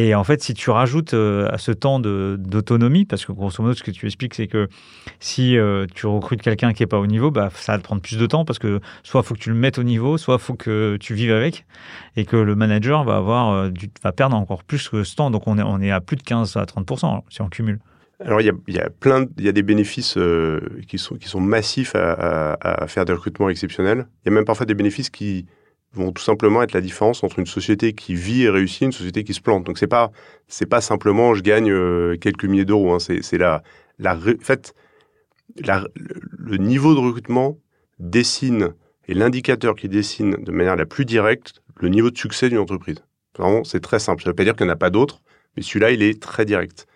[0.00, 3.74] Et en fait, si tu rajoutes euh, à ce temps d'autonomie, parce que grosso modo,
[3.74, 4.68] ce que tu expliques, c'est que
[5.18, 8.00] si euh, tu recrutes quelqu'un qui n'est pas au niveau, bah, ça va te prendre
[8.00, 10.36] plus de temps parce que soit il faut que tu le mettes au niveau, soit
[10.36, 11.66] il faut que tu vives avec
[12.14, 13.70] et que le manager va, avoir, euh,
[14.04, 15.32] va perdre encore plus que ce temps.
[15.32, 17.80] Donc on est, on est à plus de 15 à 30% si on cumule.
[18.24, 20.16] Alors, il y a, y a, plein, il y a des bénéfices
[20.86, 24.06] qui, sont, qui sont massifs à, à, faire des recrutements exceptionnels.
[24.24, 25.46] Il y a même parfois des bénéfices qui,
[25.92, 28.92] vont tout simplement être la différence entre une société qui vit et réussit et une
[28.92, 29.64] société qui se plante.
[29.64, 30.10] Donc c'est pas
[30.68, 32.92] pas simplement je gagne euh, quelques milliers d'euros.
[32.92, 32.98] Hein.
[33.00, 33.62] C'est la
[33.98, 34.74] la fait
[35.56, 37.58] la, le niveau de recrutement
[37.98, 38.74] dessine
[39.08, 43.02] et l'indicateur qui dessine de manière la plus directe le niveau de succès d'une entreprise.
[43.38, 44.22] Vraiment, c'est très simple.
[44.22, 45.22] Ça veut pas dire qu'il n'y en a pas d'autres,
[45.56, 46.86] mais celui-là, il est très direct.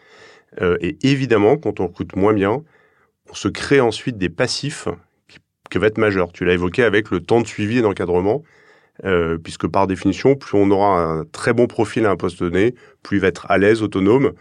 [0.60, 2.62] Euh, et évidemment, quand on recrute moins bien,
[3.30, 4.88] on se crée ensuite des passifs
[5.70, 6.32] qui vont être majeurs.
[6.32, 8.42] Tu l'as évoqué avec le temps de suivi et d'encadrement.
[9.04, 12.74] Euh, puisque par définition, plus on aura un très bon profil à un poste donné,
[13.02, 14.32] plus il va être à l'aise, autonome,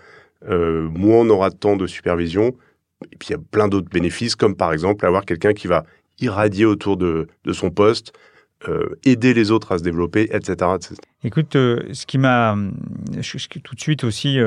[0.47, 2.56] euh, moins on aura de temps de supervision.
[3.12, 5.84] Et puis il y a plein d'autres bénéfices, comme par exemple avoir quelqu'un qui va
[6.19, 8.13] irradier autour de, son poste,
[8.69, 10.69] euh, aider les autres à se développer, etc.
[11.24, 12.56] Écoute, ce qui m'a
[13.63, 14.38] tout de suite aussi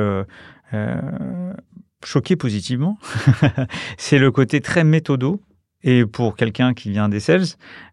[2.05, 2.98] choqué positivement,
[3.98, 5.40] c'est le côté très méthodo
[5.87, 7.44] et pour quelqu'un qui vient des sales,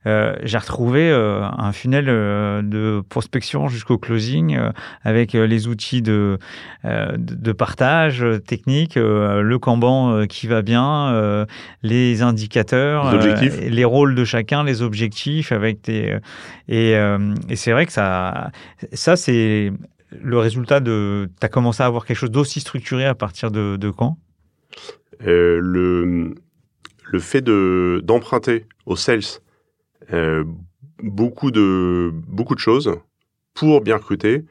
[0.08, 4.58] euh, j'ai retrouvé euh, un funnel euh, de prospection jusqu'au closing
[5.04, 6.40] avec les outils de,
[6.86, 11.46] de partage technique, le Kanban qui va bien,
[11.84, 16.18] les indicateurs, les rôles de chacun, les objectifs avec des
[16.70, 18.52] et, et c'est vrai que ça
[18.94, 19.74] ça c'est
[20.22, 23.76] le résultat de tu as commencé à avoir quelque chose d'aussi structuré à partir de,
[23.76, 24.18] de quand?
[25.20, 26.34] Le
[27.12, 29.22] le fait de d'emprunter aux sales
[30.14, 30.44] euh,
[31.04, 32.12] beaucoup de
[32.58, 32.96] choses
[33.54, 34.46] pour bien recruter,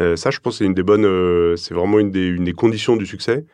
[0.00, 3.44] euh, ça je pense c'est euh, vraiment une des, conditions du succès.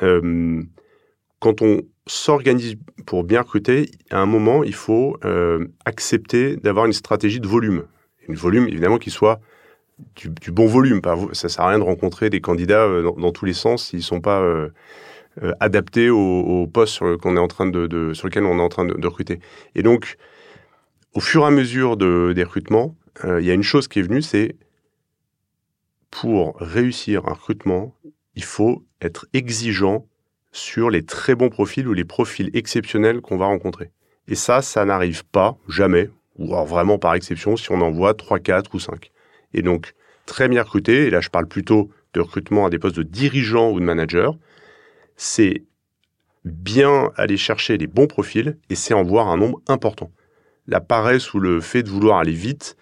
[0.00, 5.18] quand on s'organise pour bien recruter, à un moment il faut
[5.84, 7.84] accepter d'avoir une stratégie de volume,
[8.28, 9.40] une volume évidemment qui soit
[10.16, 11.00] du, bon volume.
[11.32, 14.40] Ça sert à rien de rencontrer des candidats dans, tous les sens s'ils sont pas
[15.42, 18.68] euh, adapté au, poste sur, qu'on est en train de, sur lequel on est en
[18.68, 19.40] train de, recruter.
[19.74, 20.16] Et donc,
[21.14, 24.00] au fur et à mesure de, des recrutements, euh, il y a une chose qui
[24.00, 24.56] est venue, c'est
[26.10, 27.94] pour réussir un recrutement,
[28.34, 30.06] il faut être exigeant
[30.52, 33.90] sur les très bons profils ou les profils exceptionnels qu'on va rencontrer.
[34.28, 38.14] Et ça, ça n'arrive pas, jamais, ou alors vraiment par exception, si on en voit
[38.14, 39.10] 3, 4 ou 5.
[39.54, 39.94] Et donc,
[40.26, 43.70] très bien recruté, et là je parle plutôt de recrutement à des postes de dirigeants
[43.70, 44.30] ou de managers,
[45.16, 45.62] c'est
[46.44, 50.10] bien aller chercher les bons profils et c'est en voir un nombre important.
[50.66, 52.76] La paresse ou le fait de vouloir aller vite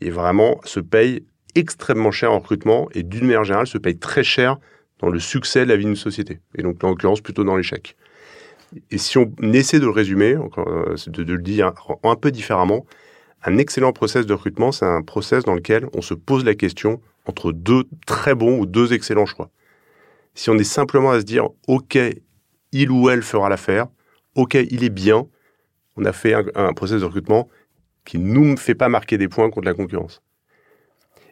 [0.00, 4.22] est vraiment se paye extrêmement cher en recrutement et d'une manière générale se paye très
[4.22, 4.58] cher
[4.98, 7.96] dans le succès de la vie d'une société et donc en l'occurrence plutôt dans l'échec.
[8.90, 11.72] Et si on essaie de le résumer, euh, de, de le dire
[12.04, 12.86] un peu différemment,
[13.42, 17.00] un excellent process de recrutement, c'est un process dans lequel on se pose la question
[17.26, 19.50] entre deux très bons ou deux excellents choix.
[20.34, 21.98] Si on est simplement à se dire, OK,
[22.72, 23.88] il ou elle fera l'affaire,
[24.34, 25.26] OK, il est bien,
[25.96, 27.48] on a fait un, processus de recrutement
[28.04, 30.22] qui ne nous fait pas marquer des points contre la concurrence.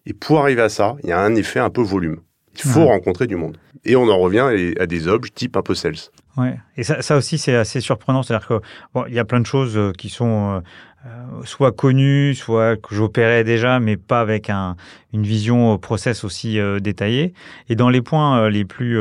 [0.04, 2.20] Et pour arriver à ça, il y a un effet un peu volume.
[2.54, 3.56] Il faut rencontrer du monde.
[3.84, 5.94] Et on en revient à des objets type un peu sales.
[6.36, 6.58] Ouais.
[6.76, 8.22] Et ça, aussi, c'est assez surprenant.
[8.22, 8.58] C'est-à-dire qu'il
[8.94, 10.60] bon, y a plein de choses euh, qui sont euh,
[11.06, 14.76] euh, soit connu, soit que j'opérais déjà, mais pas avec un,
[15.12, 17.34] une vision process aussi euh, détaillée.
[17.68, 18.98] Et dans les points euh, les plus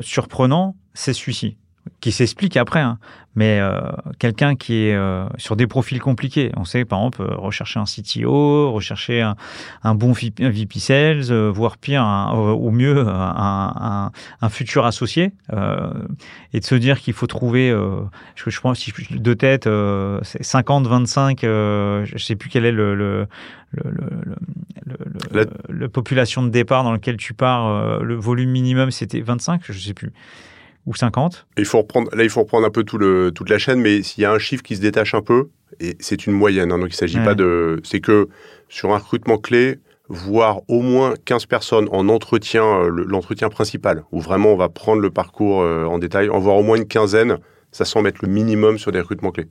[0.00, 1.56] surprenants, c'est celui-ci.
[2.00, 2.80] Qui s'explique après.
[2.80, 2.98] Hein.
[3.36, 3.80] Mais euh,
[4.18, 7.84] quelqu'un qui est euh, sur des profils compliqués, on sait par exemple euh, rechercher un
[7.84, 9.36] CTO, rechercher un,
[9.84, 12.02] un bon VP Sales, voire pire,
[12.58, 15.32] ou mieux, un, un, futur associé,
[16.52, 17.70] et de se dire qu'il faut trouver,
[18.34, 19.68] je, je pense, si de tête,
[20.40, 23.28] 50, 25, je sais plus quelle est le, le,
[23.72, 29.78] le, le, population de départ dans lequel tu pars, le volume minimum c'était 25, je
[29.78, 30.12] sais plus
[30.86, 33.58] ou 50 il faut reprendre, Là, il faut reprendre un peu tout le, toute la
[33.58, 36.32] chaîne, mais s'il y a un chiffre qui se détache un peu, et c'est une
[36.32, 37.80] moyenne, hein, donc il ne s'agit pas de...
[37.84, 38.28] C'est que
[38.68, 44.20] sur un recrutement clé, voir au moins 15 personnes en entretien, euh, l'entretien principal, où
[44.20, 47.38] vraiment on va prendre le parcours euh, en détail, en voir au moins une quinzaine,
[47.70, 49.46] ça semble être le minimum sur des recrutements clés.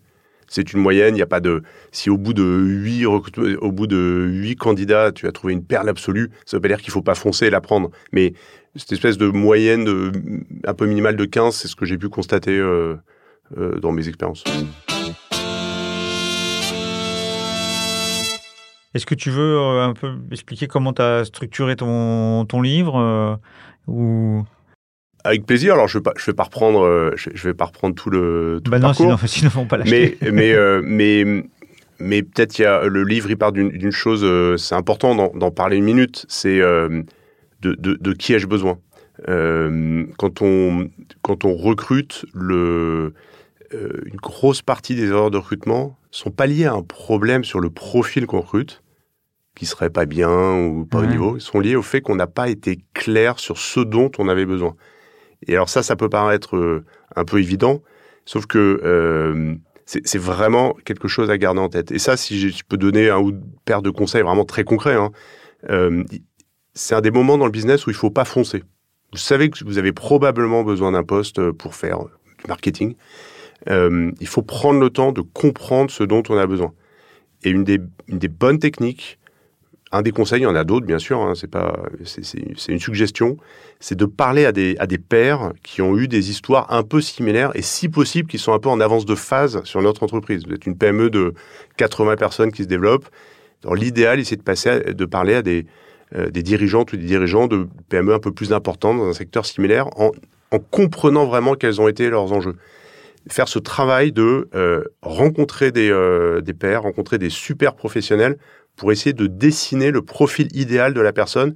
[0.49, 1.61] C'est une moyenne, il n'y a pas de...
[1.91, 5.87] Si au bout de 8 au bout de 8 candidats, tu as trouvé une perle
[5.87, 7.91] absolue, ça ne veut pas dire qu'il ne faut pas foncer et la prendre.
[8.11, 8.33] Mais
[8.75, 10.12] cette espèce de moyenne de,
[10.65, 12.95] un peu minimale de 15, c'est ce que j'ai pu constater euh,
[13.58, 14.43] euh, dans mes expériences.
[18.93, 23.39] Est-ce que tu veux euh, un peu expliquer comment tu as structuré ton, ton livre
[23.88, 24.43] ou...
[25.25, 25.73] Avec plaisir.
[25.73, 28.79] Alors, je ne vais, vais, pas reprendre, je, vais pas reprendre tout le, tout bah
[28.79, 29.19] non, parcours.
[29.25, 30.17] Sinon, pas l'acheter.
[30.21, 31.43] Mais, mais, mais,
[31.99, 34.25] mais peut-être il y a le livre, il part d'une chose,
[34.58, 36.25] c'est important d'en parler une minute.
[36.29, 36.62] C'est
[37.61, 38.79] de, qui ai-je besoin
[39.27, 40.89] euh, quand, on,
[41.21, 43.13] quand on recrute, le,
[43.73, 47.59] euh, une grosse partie des erreurs de recrutement sont pas liées à un problème sur
[47.59, 48.81] le profil qu'on recrute,
[49.55, 52.27] qui serait pas bien ou pas au niveau, ils sont liés au fait qu'on n'a
[52.27, 54.75] pas été clair sur ce dont on avait besoin.
[55.47, 57.81] Et alors ça, ça peut paraître euh, un peu évident,
[58.25, 61.91] sauf que c'est vraiment quelque chose à garder en tête.
[61.91, 64.93] Et ça, si je peux donner un ou deux paires de conseils vraiment très concrets,
[64.93, 65.11] hein,
[66.73, 68.63] c'est un des moments dans le business où il ne faut pas foncer.
[69.12, 72.95] Vous savez que vous avez probablement besoin d'un poste euh, pour faire euh, du marketing.
[73.69, 76.73] Euh, il faut prendre le temps de comprendre ce dont on a besoin.
[77.43, 77.79] Et une des,
[78.27, 79.17] bonnes techniques,
[79.91, 82.79] un des conseils, il y en a d'autres bien sûr, hein, c'est pas, c'est une
[82.79, 83.38] suggestion,
[83.79, 87.01] c'est de parler à des, à des pairs qui ont eu des histoires un peu
[87.01, 90.45] similaires et si possible qui sont un peu en avance de phase sur notre entreprise.
[90.45, 91.34] Vous êtes une PME de
[91.77, 93.05] 80 personnes qui se développe.
[93.73, 95.65] l'idéal, c'est de passer, de parler à des,
[96.15, 99.45] euh, des dirigeantes ou des dirigeants de PME un peu plus importantes dans un secteur
[99.45, 100.11] similaire en,
[100.71, 102.55] comprenant vraiment quels ont été leurs enjeux.
[103.29, 108.37] Faire ce travail de euh, rencontrer des, euh, des pairs, rencontrer des super professionnels
[108.75, 111.53] pour essayer de dessiner le profil idéal de la personne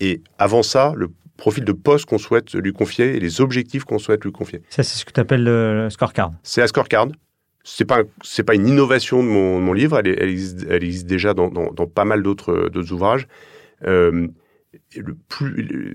[0.00, 4.00] et avant ça, le profil de poste qu'on souhaite lui confier et les objectifs qu'on
[4.00, 4.62] souhaite lui confier.
[4.68, 6.32] Ça, c'est ce que tu appelles le scorecard.
[6.42, 7.06] C'est la scorecard.
[7.62, 10.00] C'est pas c'est pas une innovation de mon, mon livre.
[10.00, 13.28] Elle, elle, existe, elle, existe, déjà dans, dans, dans pas mal d'autres ouvrages.
[13.86, 14.28] Euh,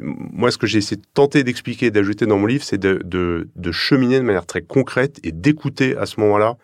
[0.02, 4.20] moi, ce que j'ai essayé de tenter d'expliquer, d'ajouter dans mon livre, c'est de, cheminer
[4.20, 6.58] de manière très concrète et d'écouter à ce moment-là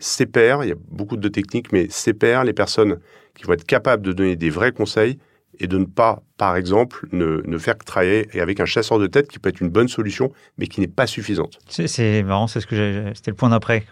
[0.00, 0.64] ses pairs.
[0.64, 2.98] Il y a beaucoup de techniques, mais ses pairs, les personnes
[3.34, 5.18] qui vont être capables de donner des vrais conseils
[5.60, 9.28] et de ne pas, par exemple, ne, faire que travailler avec un chasseur de tête
[9.28, 11.58] qui peut être une bonne solution, mais qui n'est pas suffisante.
[11.68, 13.84] C'est marrant, c'est ce que c'était le point d'après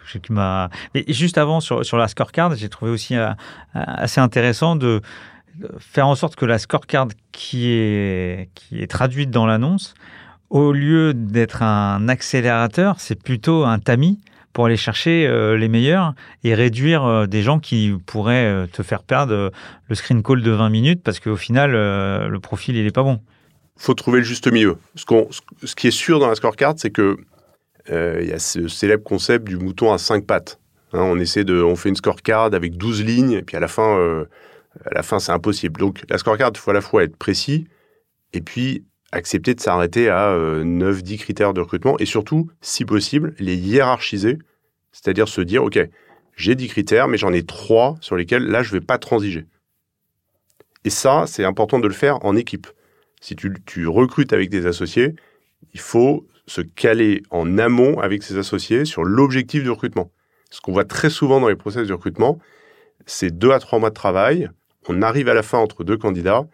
[1.07, 3.29] juste avant sur, sur la scorecard, j'ai trouvé aussi euh,
[3.73, 5.01] assez intéressant de
[5.79, 9.93] faire en sorte que la scorecard qui est, qui est traduite dans l'annonce,
[10.49, 14.19] au lieu d'être un accélérateur, c'est plutôt un tamis
[14.53, 16.13] pour aller chercher euh, les meilleurs
[16.43, 19.51] et réduire euh, des gens qui pourraient euh, te faire perdre
[19.87, 23.19] le screen call de 20 minutes parce qu'au final, le profil, il n'est pas bon.
[23.77, 24.77] faut trouver le juste milieu.
[24.95, 25.05] Ce,
[25.63, 27.17] ce, qui est sûr dans la scorecard, c'est que
[27.89, 30.59] il y a ce célèbre concept du mouton à 5 pattes.
[30.93, 33.67] Hein, on essaie de, on fait une scorecard avec 12 lignes, et puis à la
[33.67, 34.25] fin,
[34.85, 35.79] à la fin, c'est impossible.
[35.79, 37.67] Donc, la scorecard, il faut à la fois être précis
[38.33, 43.35] et puis accepter de s'arrêter à 9-10 euh, critères de recrutement et surtout, si possible,
[43.37, 44.39] les hiérarchiser,
[44.91, 45.79] c'est-à-dire se dire, OK,
[46.35, 49.45] j'ai 10 critères, mais j'en ai 3 sur lesquels, là, je ne vais pas transiger.
[50.83, 52.67] Et ça, c'est important de le faire en équipe.
[53.21, 55.15] Si tu, recrutes avec des associés,
[55.73, 60.11] il faut se caler en amont avec ses associés sur l'objectif du recrutement.
[60.49, 62.37] Ce qu'on voit très souvent dans les process de recrutement,
[63.05, 64.49] c'est 2 à 3 mois de travail
[64.87, 66.47] on arrive à la fin entre deux candidats,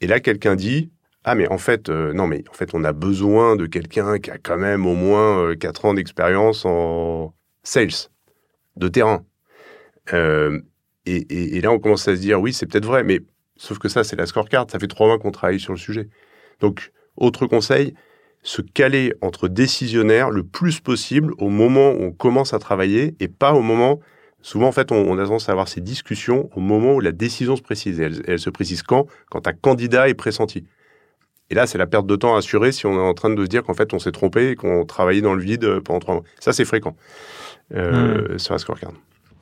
[0.00, 0.90] et là quelqu'un dit
[1.24, 4.30] ah mais en fait euh, non mais en fait on a besoin de quelqu'un qui
[4.30, 8.10] a quand même au moins euh, quatre ans d'expérience en sales
[8.76, 9.24] de terrain.
[10.12, 10.60] Euh,
[11.06, 13.20] et, là on commence à se dire oui c'est peut-être vrai mais
[13.56, 16.08] sauf que ça c'est la scorecard ça fait trois mois qu'on travaille sur le sujet.
[16.60, 17.94] Donc autre conseil
[18.42, 23.28] se caler entre décisionnaires le plus possible au moment où on commence à travailler et
[23.28, 24.00] pas au moment
[24.44, 27.56] Souvent, en fait, on, a tendance à avoir ces discussions au moment où la décision
[27.56, 27.98] se précise.
[27.98, 29.06] elle, se précise quand?
[29.30, 30.66] Quand un candidat est pressenti.
[31.48, 33.48] Et là, c'est la perte de temps assurée si on est en train de se
[33.48, 36.24] dire qu'en fait, on s'est trompé et qu'on travaillait dans le vide pendant trois mois.
[36.40, 36.94] Ça, c'est fréquent
[37.74, 38.92] euh, sur un scorecard.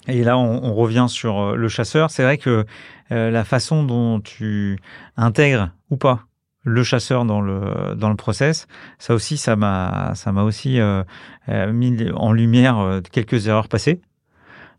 [0.07, 2.13] Et là, on, revient sur euh, le chasseur.
[2.13, 2.65] C'est vrai que
[3.11, 4.79] euh, la façon dont tu
[5.17, 6.27] intègres ou pas
[6.63, 8.69] le chasseur dans le dans le process,
[9.01, 10.79] ça aussi, ça m'a ça m'a aussi
[11.49, 14.01] mis en lumière quelques erreurs passées.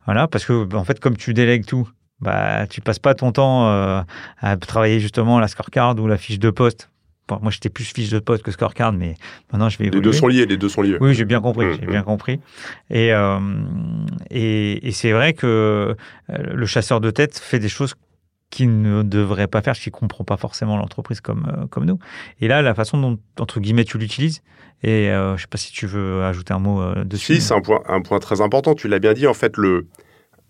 [0.06, 1.90] Voilà, parce que en fait, comme tu délègues tout,
[2.20, 6.50] bah tu passes pas ton temps à travailler justement la scorecard ou la fiche de
[6.50, 6.90] poste
[7.42, 9.16] moi, j'étais plus fiche de poste que scorecard, mais
[9.52, 10.02] maintenant, je vais évoluer.
[10.02, 10.98] Les deux sont liés, les deux sont liés.
[11.00, 12.06] Oui, j'ai bien compris, mmh, j'ai bien mmh.
[12.06, 12.40] compris.
[12.90, 13.40] Et, euh,
[14.30, 15.96] et, et c'est vrai que
[16.30, 17.96] euh, le chasseur de tête fait des choses
[18.54, 22.00] qu'il ne devrait pas faire, qu'il ne comprend pas forcément l'entreprise comme, euh, comme nous.
[22.40, 24.42] Et là, la façon dont, entre guillemets, tu l'utilises,
[24.84, 27.36] et je ne sais pas si tu veux ajouter un mot dessus.
[27.36, 28.76] Si, c'est un point, un point très important.
[28.76, 29.88] Tu l'as bien dit, en fait, le,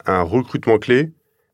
[0.08, 1.12] un recrutement clé,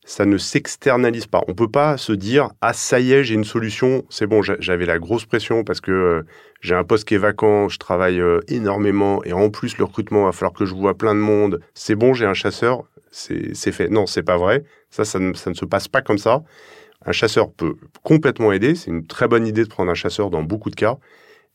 [0.09, 1.43] ça ne s'externalise pas.
[1.47, 4.87] On peut pas se dire ah ça y est j'ai une solution, c'est bon j'avais
[4.87, 6.23] la grosse pression parce que euh,
[6.61, 10.25] j'ai un poste qui est vacant, je travaille euh, énormément et en plus le recrutement
[10.25, 11.61] va falloir que je vois plein de monde.
[11.75, 13.89] C'est bon j'ai un chasseur, c'est fait.
[13.89, 14.63] Non c'est pas vrai.
[14.89, 16.43] Ça, ça ne, ne se passe pas comme ça.
[17.05, 18.75] Un chasseur peut complètement aider.
[18.75, 20.97] C'est une très bonne idée de prendre un chasseur dans beaucoup de cas,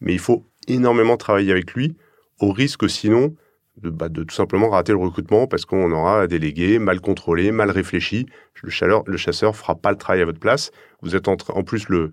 [0.01, 1.97] mais il faut énormément travailler avec lui
[2.41, 3.35] au risque sinon
[3.83, 8.27] bah, de, tout simplement rater le recrutement parce qu'on aura délégué, mal contrôlé, mal réfléchi.
[8.63, 10.71] Le, chasseur fera pas le travail à votre place.
[11.03, 12.13] Vous êtes en, en plus le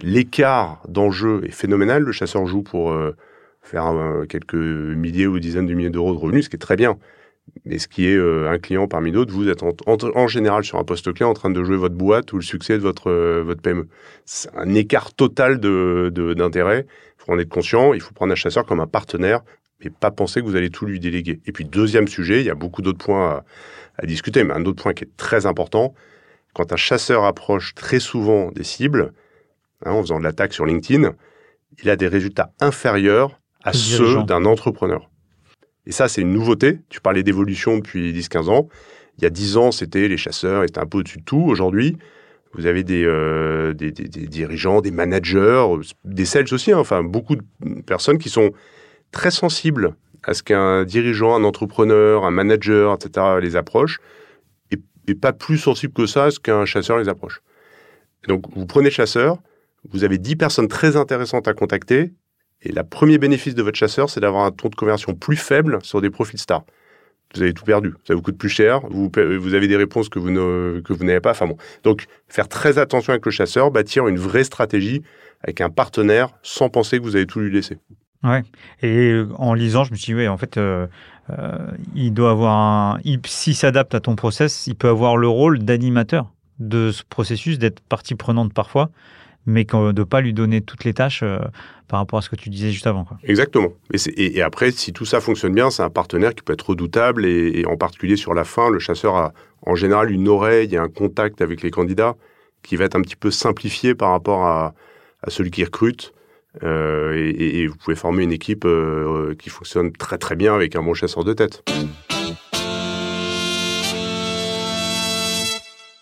[0.00, 2.02] l'écart d'enjeu est phénoménal.
[2.02, 3.16] Le chasseur joue pour euh,
[3.62, 6.76] faire euh, quelques milliers ou dizaines de milliers d'euros de revenus, ce qui est très
[6.76, 6.98] bien.
[7.64, 10.84] Mais ce qui est euh, un client parmi d'autres, vous êtes en, général sur un
[10.84, 13.88] poste clé en train de jouer votre boîte ou le succès de votre, votre PME.
[14.24, 16.10] C'est un écart total d'intérêt.
[16.10, 16.86] De, d'intérêt.
[16.88, 17.92] il faut en être conscient.
[17.92, 19.42] Il faut prendre un chasseur comme un partenaire
[19.80, 21.40] mais pas penser que vous allez tout lui déléguer.
[21.46, 23.42] Et puis deuxième sujet, il y a beaucoup d'autres points
[23.98, 25.94] à, discuter, mais un autre point qui est très important,
[26.52, 29.12] quand un chasseur approche très souvent des cibles,
[29.84, 31.14] hein, en faisant de l'attaque sur LinkedIn,
[31.82, 35.10] il a des résultats inférieurs à ceux d'un entrepreneur.
[35.86, 36.80] Et ça, c'est une nouveauté.
[36.88, 38.68] Tu parlais d'évolution depuis 10-15 ans.
[39.18, 41.42] Il y a 10 ans, c'était les chasseurs étaient un peu au-dessus de tout.
[41.46, 41.96] Aujourd'hui,
[42.52, 45.66] vous avez des, euh, dirigeants, des managers,
[46.04, 46.78] des sales aussi, hein.
[46.78, 47.42] enfin beaucoup de
[47.86, 48.50] personnes qui sont
[49.10, 53.38] très sensible à ce qu'un dirigeant, un entrepreneur, un manager, etc.
[53.40, 54.00] les approche,
[54.70, 57.40] et, pas plus sensible que ça à ce qu'un chasseur les approche.
[58.26, 59.38] donc, vous prenez chasseur,
[59.90, 62.12] vous avez 10 personnes très intéressantes à contacter,
[62.62, 65.78] et le premier bénéfice de votre chasseur, c'est d'avoir un taux de conversion plus faible
[65.82, 66.64] sur des profils stars.
[67.34, 67.92] Vous avez tout perdu.
[68.06, 68.80] Ça vous coûte plus cher.
[68.88, 71.32] Vous, avez des réponses que vous, n'avez pas.
[71.32, 71.56] Enfin bon.
[71.82, 75.02] Donc, faire très attention avec le chasseur, bâtir une vraie stratégie
[75.42, 77.78] avec un partenaire sans penser que vous allez tout lui laisser.
[78.22, 78.42] Ouais.
[78.82, 80.86] Et euh, en lisant, je me suis dit, ouais, en fait, euh,
[81.30, 81.58] euh,
[81.94, 83.00] il doit avoir un.
[83.26, 87.80] S'il s'adapte à ton process, il peut avoir le rôle d'animateur de ce processus, d'être
[87.80, 88.90] partie prenante parfois,
[89.46, 91.24] mais de ne pas lui donner toutes les tâches
[91.88, 93.06] par rapport à ce que tu disais juste avant.
[93.22, 93.72] Exactement.
[93.92, 97.64] Et, après, si tout ça fonctionne bien, c'est un partenaire qui peut être redoutable, et,
[97.66, 99.32] en particulier sur la fin, le chasseur a
[99.62, 102.16] en général une oreille et un contact avec les candidats
[102.62, 104.74] qui va être un petit peu simplifié par rapport à,
[105.22, 106.12] à celui qui recrute.
[106.62, 110.82] Euh, et, vous pouvez former une équipe euh, qui fonctionne très très bien avec un
[110.82, 111.62] bon chasseur de tête.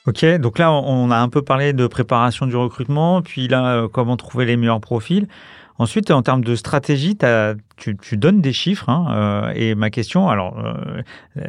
[0.06, 3.88] Ok, donc là on a un peu parlé de préparation du recrutement, puis là euh,
[3.88, 5.26] comment trouver les meilleurs profils.
[5.76, 7.18] Ensuite, en termes de stratégie,
[7.76, 8.88] tu, donnes des chiffres.
[8.88, 10.56] Hein, et ma question, alors,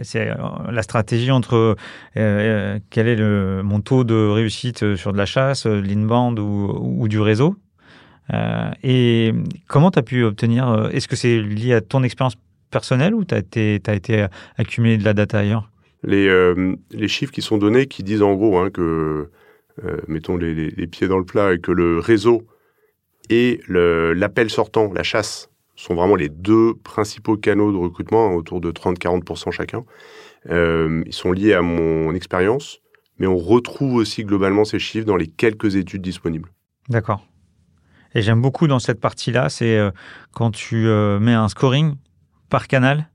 [0.02, 0.32] c'est
[0.72, 1.76] la stratégie entre
[2.16, 7.20] quel est le, mon taux de réussite sur de la chasse, l'inbound ou, ou du
[7.20, 7.56] réseau
[8.34, 9.34] euh, et
[9.68, 12.36] comment tu as pu obtenir euh, Est-ce que c'est lié à ton expérience
[12.72, 15.70] personnelle ou tu as as été accumulé de la data ailleurs?
[16.06, 19.30] Les, euh, les, chiffres qui sont donnés qui disent en gros hein, que,
[20.08, 22.44] mettons les, pieds dans le plat, et que le réseau
[23.30, 28.62] et l'appel sortant, la chasse, sont vraiment les deux principaux canaux de recrutement, hein, autour
[28.62, 29.84] de 30-40% chacun.
[30.50, 32.82] ils sont liés à mon expérience,
[33.20, 36.50] mais on retrouve aussi globalement ces chiffres dans les quelques études disponibles.
[36.90, 37.26] D'accord.
[38.16, 39.92] Et j'aime beaucoup dans cette partie-là, c'est euh,
[40.32, 41.96] quand tu euh, mets un scoring
[42.50, 43.10] par canal.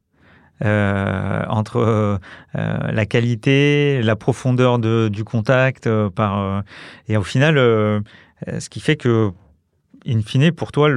[0.62, 2.18] Euh, entre
[2.55, 6.62] la qualité, la profondeur de, du contact, par
[7.09, 9.31] et au final, ce qui fait que,
[10.07, 10.88] in fine, pour toi,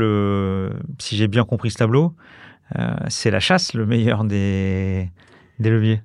[0.99, 2.13] si j'ai bien compris ce tableau,
[3.07, 5.09] c'est la chasse le meilleur des,
[5.59, 6.01] des leviers.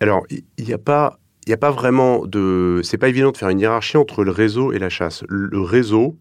[0.00, 2.80] Alors, il n'y a pas il n'y a pas vraiment de.
[2.84, 5.24] C'est pas évident de faire une hiérarchie entre le réseau et la chasse.
[5.28, 6.18] Le réseau,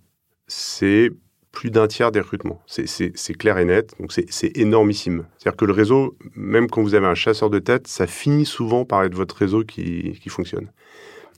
[0.47, 1.11] c'est
[1.51, 2.61] plus d'un tiers des recrutements.
[2.67, 5.25] C'est clair et net, donc c'est énormissime.
[5.37, 8.85] C'est-à-dire que le réseau, même quand vous avez un chasseur de tête, ça finit souvent
[8.85, 10.71] par être votre réseau qui, fonctionne.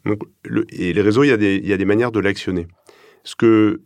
[0.06, 0.24] Donc,
[0.72, 2.68] et les réseaux, il y, a des, il y a des manières de l'actionner.
[3.24, 3.82] Ce que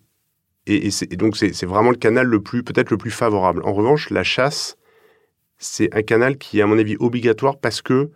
[0.66, 3.62] Et, donc, c'est vraiment le canal le plus, peut-être le plus favorable.
[3.64, 4.78] En revanche, la chasse,
[5.58, 8.12] c'est un canal qui est, à mon avis, obligatoire parce que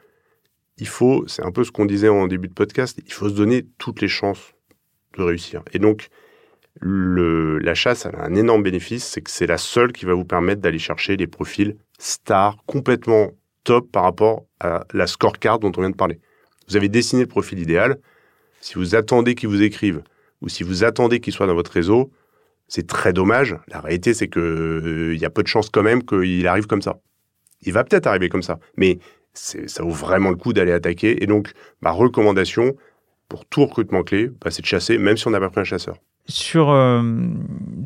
[0.78, 3.34] il faut, c'est un peu ce qu'on disait en début de podcast, il faut se
[3.34, 4.54] donner toutes les chances
[5.18, 5.62] de réussir.
[5.74, 6.10] Et donc,
[6.82, 10.62] la chasse a un énorme bénéfice, c'est que c'est la seule qui va vous permettre
[10.62, 13.32] d'aller chercher des profils stars complètement
[13.64, 16.20] top par rapport à la scorecard dont on vient de parler.
[16.68, 18.00] Vous avez dessiné le profil idéal.
[18.62, 20.04] Si vous attendez qu'ils vous écrivent
[20.42, 22.12] ou si vous attendez qu'ils soient dans votre réseau,
[22.68, 23.58] c'est très dommage.
[23.68, 26.82] La réalité, c'est que euh, y a peu de chances quand même qu'il arrive comme
[26.82, 27.00] ça.
[27.62, 29.00] Il va peut-être arriver comme ça, mais
[29.34, 31.22] ça vaut vraiment le coup d'aller attaquer.
[31.24, 31.52] Et donc,
[31.82, 32.76] ma recommandation
[33.28, 35.66] pour tout recrutement clé, bah, c'est de chasser, même si on n'a pas pris un
[35.66, 35.98] chasseur.
[36.30, 37.02] Sur, euh,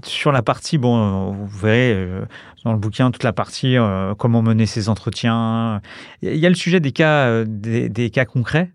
[0.03, 2.25] sur la partie, bon, vous verrez euh,
[2.65, 5.81] dans le bouquin toute la partie euh, comment mener ses entretiens.
[6.21, 8.71] Il y a le sujet des cas, des, cas concrets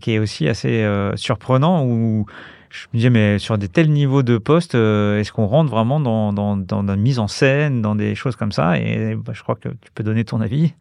[0.00, 0.84] qui est aussi assez
[1.16, 2.26] surprenant où
[2.70, 6.32] je me disais, mais sur des tels niveaux de poste, est-ce qu'on rentre vraiment dans,
[6.32, 8.78] dans, dans, la mise en scène, dans des choses comme ça?
[8.78, 10.74] Et bah, je crois que tu peux donner ton avis.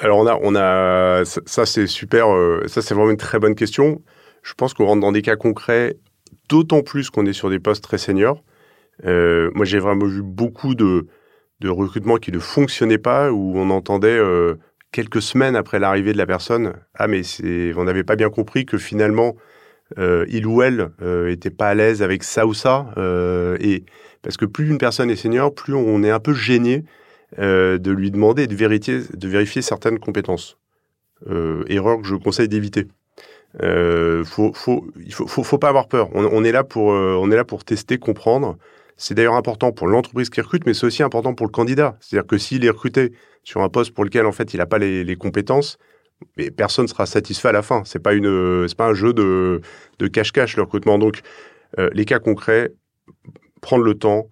[0.00, 2.26] Alors, on a, on a ça, c'est super,
[2.66, 4.00] ça, c'est vraiment une très bonne question.
[4.42, 5.96] Je pense qu'on rentre dans des cas concrets
[6.48, 8.42] d'autant plus qu'on est sur des postes très seniors.
[9.04, 11.06] Euh, moi, j'ai vraiment vu beaucoup de,
[11.64, 14.56] recrutements qui ne fonctionnaient pas, où on entendait euh,
[14.92, 17.22] quelques semaines après l'arrivée de la personne, ah mais
[17.76, 19.34] on n'avait pas bien compris que finalement
[19.98, 20.90] euh, il ou elle
[21.26, 22.92] était pas à l'aise avec ça ou ça,
[23.60, 23.84] et
[24.20, 26.84] parce que plus une personne est senior, plus on est un peu gêné
[27.38, 30.58] de lui demander de vérifier certaines compétences.
[31.66, 32.88] erreur que je conseille d'éviter.
[33.62, 36.08] Euh, il faut, faut, pas avoir peur.
[36.14, 38.56] On, on est là pour, euh, on est là pour tester, comprendre.
[38.96, 41.96] C'est d'ailleurs important pour l'entreprise qui recrute, mais c'est aussi important pour le candidat.
[42.00, 44.78] C'est-à-dire que s'il est recruté sur un poste pour lequel en fait il n'a pas
[44.78, 45.78] les, compétences,
[46.36, 47.82] mais personne sera satisfait à la fin.
[47.84, 49.60] C'est pas c'est pas un jeu de,
[49.98, 50.98] de cache-cache le recrutement.
[50.98, 51.20] Donc
[51.78, 52.72] euh, les cas concrets,
[53.60, 54.28] prendre le temps,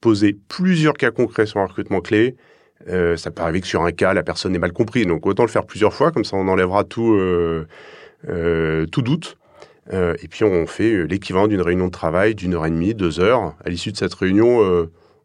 [0.00, 2.36] poser plusieurs cas concrets sur un recrutement clé.
[2.88, 5.06] Euh, ça peut arriver que sur un cas, la personne n'est mal compris.
[5.06, 7.66] Donc autant le faire plusieurs fois, comme ça on enlèvera tout euh, euh,
[8.26, 9.38] tout doute.
[9.92, 12.94] Euh, et puis on fait euh, l'équivalent d'une réunion de travail d'une heure et demie,
[12.94, 13.54] deux heures.
[13.64, 14.60] À l'issue de cette réunion,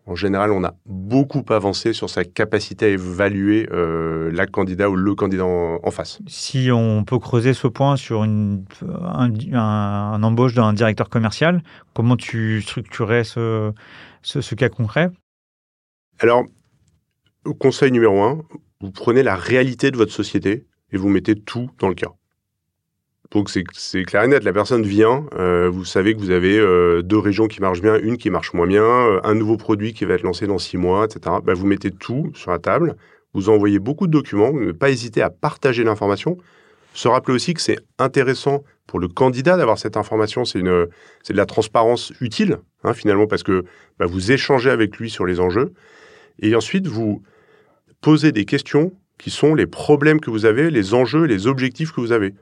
[0.06, 5.16] en général, on a beaucoup avancé sur sa capacité à évaluer la candidat ou le
[5.16, 6.20] candidat en, face.
[6.28, 8.66] Si on peut creuser ce point sur une,
[9.54, 11.62] un, embauche d'un directeur commercial,
[11.94, 13.72] comment tu structurais ce,
[14.24, 15.12] ce, ce cas concret?
[16.20, 16.44] Alors,
[17.60, 18.42] conseil numéro un,
[18.82, 22.10] vous prenez la réalité de votre société et vous mettez tout dans le cas.
[23.32, 27.04] Donc c'est clair et net, la personne vient, euh, vous savez que vous avez euh,
[27.04, 30.04] deux régions qui marchent bien, une qui marche moins bien, euh, un nouveau produit qui
[30.06, 31.36] va être lancé dans six mois, etc.
[31.44, 32.96] Bah, vous mettez tout sur la table,
[33.36, 36.38] vous envoyez beaucoup de documents, ne pas hésiter à partager l'information.
[36.96, 40.90] Se rappeler aussi que c'est intéressant pour le candidat d'avoir cette information, c'est de
[41.30, 43.64] la transparence utile, hein, finalement, parce que
[44.00, 45.74] bah, vous échangez avec lui sur les enjeux.
[46.40, 47.22] Et ensuite, vous
[48.02, 52.02] posez des questions qui sont les problèmes que vous avez, les enjeux, les objectifs que
[52.02, 52.34] vous avez.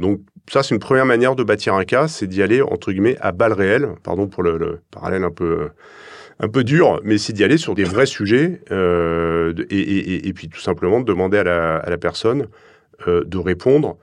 [0.00, 0.20] Donc
[0.50, 3.30] ça, c'est une première manière de bâtir un cas, c'est d'y aller, entre guillemets, à
[3.32, 3.88] balles réelles.
[4.02, 5.68] Pardon pour le, parallèle un peu,
[6.40, 10.60] un peu dur, mais c'est d'y aller sur des vrais sujets euh, et, puis tout
[10.60, 12.48] simplement de demander à la, personne
[13.06, 13.96] euh, de répondre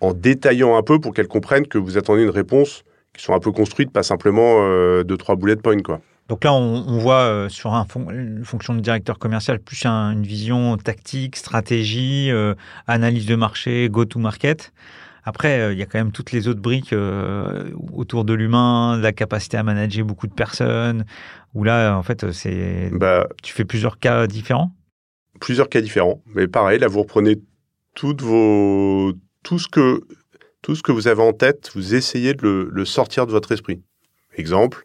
[0.00, 2.84] en détaillant un peu pour qu'elle comprenne que vous attendez une réponse
[3.16, 6.00] qui soit un peu construite, pas simplement euh, deux, trois bullet points, quoi.
[6.28, 11.36] Donc là, on, voit sur un une fonction de directeur commercial plus une vision tactique,
[11.36, 12.30] stratégie,
[12.86, 14.72] analyse de marché, go-to-market.
[15.24, 18.98] Après, euh, il y a quand même toutes les autres briques euh, autour de l'humain,
[18.98, 21.04] la capacité à manager beaucoup de personnes,
[21.54, 22.90] où là, en fait, c'est.
[22.92, 24.72] Bah, tu fais plusieurs cas différents?
[25.40, 26.22] Plusieurs cas différents.
[26.34, 27.36] Mais pareil, là, vous reprenez
[27.94, 29.12] toutes vos.
[29.44, 30.00] Tout ce que,
[30.60, 33.82] tout ce que vous avez en tête, vous essayez de le, sortir de votre esprit.
[34.36, 34.84] Exemple,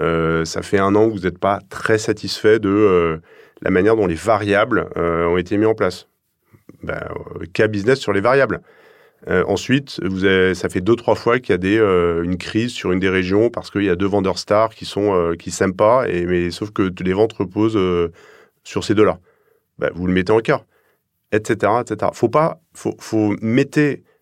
[0.00, 3.20] euh, ça fait un an que vous n'êtes pas très satisfait de
[3.62, 6.08] la manière dont les variables ont été mises en place.
[6.82, 7.00] Ben,
[7.52, 8.60] cas business sur les variables.
[9.28, 10.00] Euh, ensuite,
[10.54, 13.50] ça fait deux trois fois qu'il y a euh, une crise sur une des régions
[13.50, 16.70] parce qu'il y a deux vendeurs stars qui sont euh, qui s'aiment pas mais sauf
[16.72, 17.78] que les ventes reposent
[18.64, 19.18] sur ces deux-là.
[19.78, 20.62] Bah, vous le mettez en cas,
[21.30, 22.10] etc., etc.
[22.14, 23.80] Faut pas, faut, faut mettre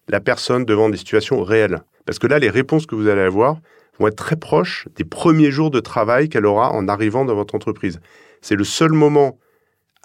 [0.09, 3.61] la personne devant des situations réelles parce que là, les réponses que vous allez avoir
[3.98, 7.55] vont être très proches des premiers jours de travail qu'elle aura en arrivant dans votre
[7.55, 8.01] entreprise.
[8.40, 9.38] C'est le seul moment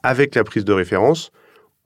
[0.03, 1.31] avec la prise de référence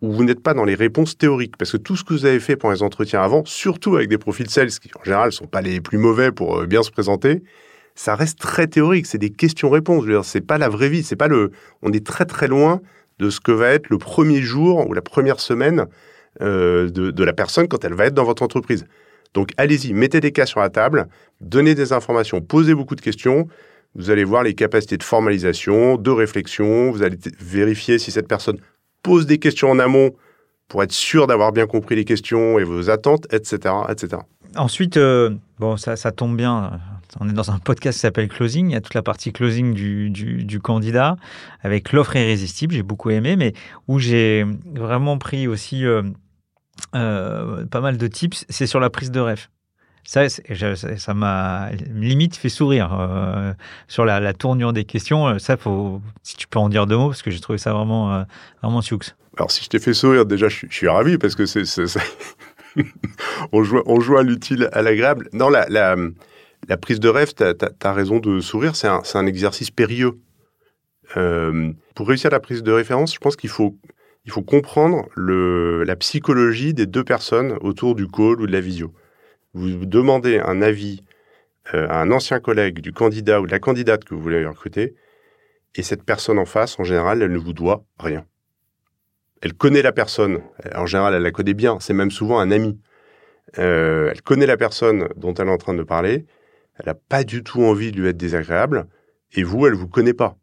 [0.02, 1.58] où vous n'êtes pas dans les réponses théoriques.
[1.58, 4.18] Parce que tout ce que vous avez fait pour les entretiens avant, surtout avec des
[4.18, 6.91] profils sales qui en général ne sont pas les plus mauvais pour euh, bien se
[6.91, 7.43] présenter,
[7.95, 9.06] ça reste très théorique.
[9.06, 10.06] C'est des questions-réponses.
[10.24, 11.04] C'est pas la vraie vie.
[11.04, 11.52] C'est pas le.
[11.82, 12.82] On est très très loin
[13.20, 15.86] de ce que va être le premier jour ou la première semaine
[16.41, 18.86] euh, de, de la personne quand elle va être dans votre entreprise.
[19.34, 21.08] Donc allez-y, mettez des cas sur la table,
[21.41, 23.47] donnez des informations, posez beaucoup de questions.
[23.95, 26.91] Vous allez voir les capacités de formalisation, de réflexion.
[26.91, 28.58] Vous allez vérifier si cette personne
[29.04, 30.12] pose des questions en amont
[30.68, 33.74] pour être sûr d'avoir bien compris les questions et vos attentes, etc.
[33.89, 34.22] etc.
[34.56, 36.80] Ensuite, euh, bon, ça, tombe bien.
[37.20, 38.70] On est dans un podcast qui s'appelle Closing.
[38.70, 41.16] Il y a toute la partie closing du, candidat
[41.62, 42.74] avec l'offre irrésistible.
[42.74, 43.54] J'ai beaucoup aimé, mais
[43.88, 46.04] où j'ai vraiment pris aussi euh,
[46.95, 48.45] euh, pas mal de tips.
[48.50, 49.47] C'est sur la prise de rêve.
[50.04, 53.54] Ça, ça m'a limite fait sourire euh,
[53.88, 55.38] sur la, tournure des questions.
[55.39, 58.14] Ça, faut, si tu peux en dire deux mots, parce que j'ai trouvé ça vraiment,
[58.14, 58.24] euh,
[58.62, 59.00] vraiment sioux.
[59.38, 61.64] Alors, si je t'ai fait sourire, déjà, je, suis ravi parce que c'est,
[63.52, 65.30] on, joue, on joue à l'utile, à l'agréable.
[65.34, 65.95] Non, la,
[66.82, 70.20] prise de rêve, tu as, raison de sourire, c'est un, exercice périlleux.
[71.18, 73.78] Euh, pour réussir la prise de référence, je pense qu'il faut,
[74.26, 78.93] il faut comprendre la psychologie des deux personnes autour du call ou de la visio
[79.60, 81.03] vous demandez un avis
[81.74, 84.95] euh, à un ancien collègue du candidat ou de la candidate que vous voulez recruter,
[85.76, 88.26] et cette personne en face, en général, elle ne vous doit rien.
[89.41, 90.41] Elle connaît la personne,
[90.76, 92.80] en général, elle la connaît bien, c'est même souvent un ami.
[93.57, 96.26] Euh, elle connaît la personne dont elle est en train de parler,
[96.78, 98.88] elle n'a pas du tout envie de lui être désagréable,
[99.34, 100.38] et vous, elle ne vous connaît pas.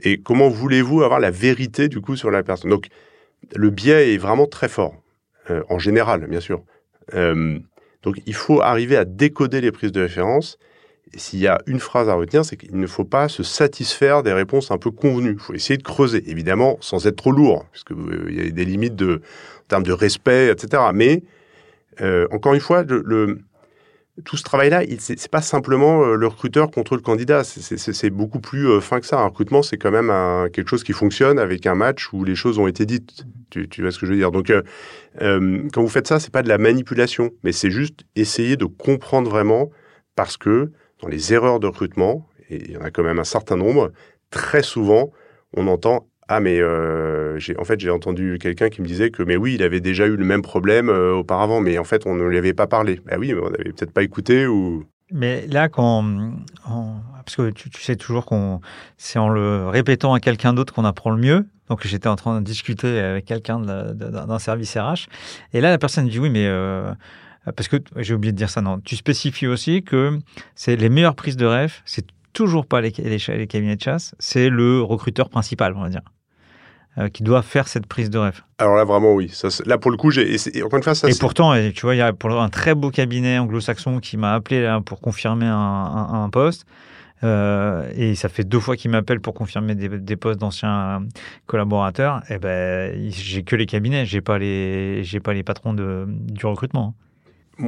[0.00, 2.70] Et comment voulez-vous avoir la vérité, du coup, sur la personne?
[2.70, 2.88] Donc,
[3.54, 4.94] le biais est vraiment très fort,
[5.50, 6.62] euh, en général, bien sûr.
[8.08, 10.58] Donc il faut arriver à décoder les prises de référence.
[11.14, 14.32] S'il y a une phrase à retenir, c'est qu'il ne faut pas se satisfaire des
[14.32, 15.32] réponses un peu convenues.
[15.32, 18.50] Il faut essayer de creuser, évidemment, sans être trop lourd, puisque euh, il y a
[18.50, 20.84] des limites de, en termes de respect, etc.
[20.94, 21.22] Mais
[22.00, 23.40] euh, encore une fois, le,
[24.24, 27.44] tout ce travail-là, c'est pas simplement euh, le recruteur contre le candidat.
[27.44, 29.20] C'est beaucoup plus euh, fin que ça.
[29.20, 30.08] Un recrutement, c'est quand même
[30.50, 33.24] quelque chose qui fonctionne avec un match où les choses ont été dites.
[33.50, 34.62] Tu, vois ce que je veux dire Donc, euh,
[35.72, 39.30] quand vous faites ça, c'est pas de la manipulation, mais c'est juste essayer de comprendre
[39.30, 39.70] vraiment,
[40.16, 43.24] parce que dans les erreurs de recrutement, et il y en a quand même un
[43.24, 43.92] certain nombre,
[44.30, 45.10] très souvent,
[45.54, 49.36] on entend ah mais euh, en fait j'ai entendu quelqu'un qui me disait que mais
[49.36, 52.24] oui il avait déjà eu le même problème euh, auparavant mais en fait on ne
[52.24, 53.00] lui avait pas parlé.
[53.06, 54.84] Bah oui on n'avait peut-être pas écouté ou.
[55.10, 56.04] Mais là quand
[57.24, 58.60] parce que tu, sais toujours qu'on
[58.98, 61.46] c'est en le répétant à quelqu'un d'autre qu'on apprend le mieux.
[61.70, 65.08] Donc j'étais en train de discuter avec quelqu'un d'un service RH
[65.52, 66.92] et là la personne dit oui mais euh,
[67.56, 70.18] parce que j'ai oublié de dire ça non tu spécifies aussi que
[70.54, 74.48] c'est les meilleures prises de rêve c'est toujours pas les, les, cabinets de chasse, c'est
[74.48, 76.02] le recruteur principal, on va dire.
[76.98, 78.40] Euh, qui doit faire cette prise de rêve.
[78.58, 79.28] Alors là, vraiment, oui.
[79.28, 80.36] Ça, là, pour le coup, j'ai.
[80.64, 81.08] Encore une fois, ça.
[81.08, 84.34] Et pourtant, tu vois, il y a pour un très beau cabinet anglo-saxon qui m'a
[84.34, 86.66] appelé là, pour confirmer un, un, un poste.
[87.22, 91.04] Euh, et ça fait deux fois qu'il m'appelle pour confirmer des, des postes d'anciens
[91.46, 92.22] collaborateurs.
[92.30, 96.04] Et eh ben, j'ai que les cabinets, j'ai pas les, j'ai pas les patrons de,
[96.08, 96.94] du recrutement.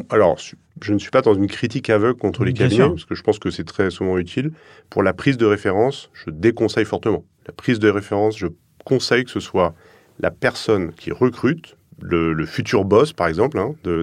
[0.08, 0.38] Alors,
[0.82, 3.38] je ne suis pas dans une critique aveugle contre les cabinets, parce que je pense
[3.38, 4.50] que c'est très souvent utile.
[4.88, 7.24] Pour la prise de référence, je déconseille fortement.
[7.46, 8.46] La prise de référence, je
[8.90, 9.72] conseille que ce soit
[10.18, 14.02] la personne qui recrute, le, futur boss, par exemple, hein, de,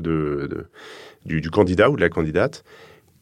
[1.25, 2.63] du, candidat ou de la candidate,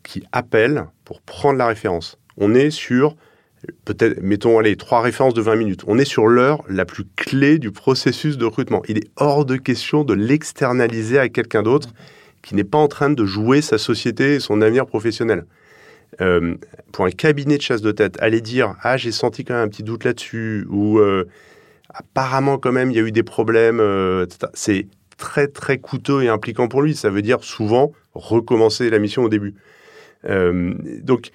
[0.03, 2.19] qui appelle pour prendre la référence.
[2.37, 3.15] On est sur,
[3.83, 5.81] peut-être, mettons, allez, trois références de 20 minutes.
[5.87, 8.83] On est sur l'heure la plus clé du processus de recrutement.
[8.87, 11.89] Il est hors de question de l'externaliser à quelqu'un d'autre
[12.43, 15.45] qui n'est pas en train de jouer sa société et son avenir professionnel.
[16.21, 16.55] Euh,
[16.91, 19.67] pour un cabinet de chasse de tête, aller dire ah j'ai senti quand même un
[19.67, 21.27] petit doute là-dessus ou euh,
[21.89, 26.29] apparemment quand même il y a eu des problèmes, euh, c'est très très coûteux et
[26.29, 26.95] impliquant pour lui.
[26.95, 29.55] Ça veut dire souvent recommencer la mission au début.
[30.25, 31.31] Euh, donc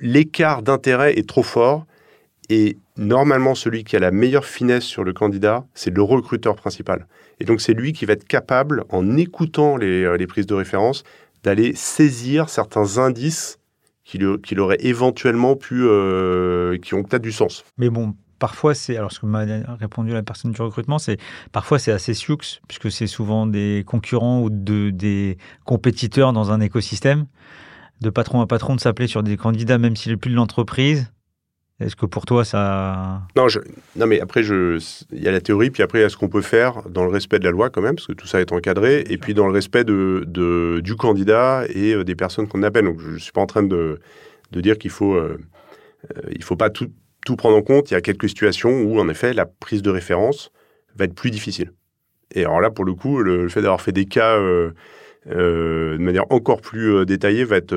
[0.00, 1.86] l'écart d'intérêt est trop fort
[2.48, 7.06] et normalement celui qui a la meilleure finesse sur le candidat, c'est le recruteur principal.
[7.38, 10.54] Et donc c'est lui qui va être capable, en écoutant les, euh, les prises de
[10.54, 11.04] référence,
[11.42, 13.58] d'aller saisir certains indices
[14.04, 15.84] qu'il aurait éventuellement pu,
[16.82, 17.64] qui ont peut-être du sens.
[17.78, 19.44] Mais bon, parfois c'est, alors ce que m'a
[19.78, 21.18] répondu la personne du recrutement, c'est
[21.52, 26.60] parfois c'est assez sioux, puisque c'est souvent des concurrents ou de, des compétiteurs dans un
[26.60, 27.26] écosystème.
[28.00, 31.12] De patron à patron, de s'appeler sur des candidats, même s'il n'est plus de l'entreprise,
[31.80, 33.22] est-ce que pour toi, ça...
[33.36, 33.46] Non,
[33.96, 34.80] non mais après, il
[35.12, 37.10] y a la théorie, puis après, il y a ce qu'on peut faire dans le
[37.10, 39.46] respect de la loi quand même, parce que tout ça est encadré, et puis dans
[39.46, 42.84] le respect de, du candidat et euh, des personnes qu'on appelle.
[42.84, 43.98] Donc, je ne suis pas en train de,
[44.52, 45.38] de dire qu'il faut, euh,
[46.16, 46.90] euh, il faut pas tout,
[47.24, 47.90] tout prendre en compte.
[47.90, 50.52] Il y a quelques situations où, en effet, la prise de référence
[50.96, 51.72] va être plus difficile.
[52.34, 54.36] Et alors là, pour le coup, le, le fait d'avoir fait des cas...
[54.36, 54.72] Euh,
[55.26, 57.74] euh, de manière encore plus euh, détaillée, va être,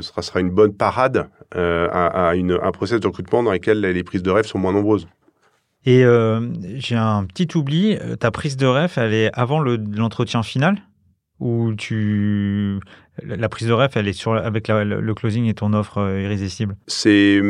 [0.00, 4.04] sera, sera une bonne parade à, à une, un process de recrutement dans lequel les
[4.04, 5.06] prises de rêve sont moins nombreuses.
[5.84, 6.02] Et
[6.76, 10.78] j'ai un petit oubli, ta prise de rêve, elle est avant l'entretien final?
[11.40, 12.80] Ou tu
[13.22, 16.74] la prise de ref, elle est sur avec le closing et ton offre irrésistible?
[16.86, 17.40] C'est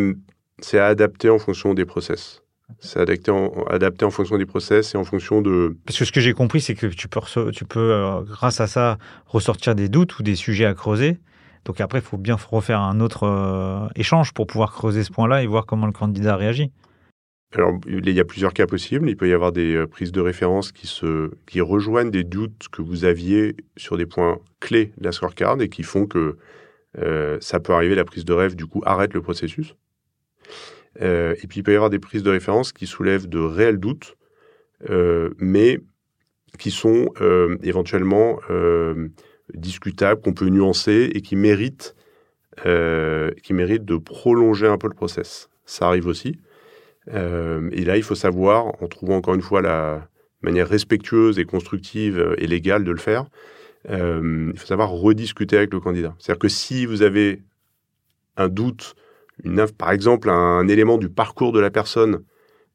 [0.60, 2.42] c'est adapté en fonction des process.
[2.80, 5.76] C'est adapté en, adapté en fonction des process et en fonction de.
[5.86, 8.66] Parce que ce que j'ai compris, c'est que tu peux, tu peux euh, grâce à
[8.66, 11.18] ça, ressortir des doutes ou des sujets à creuser.
[11.64, 15.42] Donc après, il faut bien refaire un autre euh, échange pour pouvoir creuser ce point-là
[15.42, 16.70] et voir comment le candidat réagit.
[17.54, 19.08] Alors, il y a plusieurs cas possibles.
[19.08, 22.68] Il peut y avoir des euh, prises de référence qui, se, qui rejoignent des doutes
[22.70, 26.36] que vous aviez sur des points clés de la scorecard et qui font que
[27.40, 29.76] ça peut arriver, la prise de rêve, du coup, arrête le processus.
[31.00, 33.78] Euh, et puis il peut y avoir des prises de référence qui soulèvent de réels
[33.78, 34.16] doutes,
[34.90, 35.80] euh, mais
[36.58, 38.38] qui sont euh, éventuellement
[39.54, 41.94] discutables, qu'on peut nuancer et qui méritent,
[42.62, 45.48] qui méritent de prolonger un peu le process.
[45.64, 46.38] Ça arrive aussi.
[47.08, 50.08] et là, il faut savoir, en trouvant encore une fois la
[50.42, 53.26] manière respectueuse et constructive et légale de le faire,
[53.88, 56.14] il faut savoir rediscuter avec le candidat.
[56.18, 57.42] C'est-à-dire que si vous avez
[58.36, 58.96] un doute
[59.44, 62.22] une, par exemple, un, élément du parcours de la personne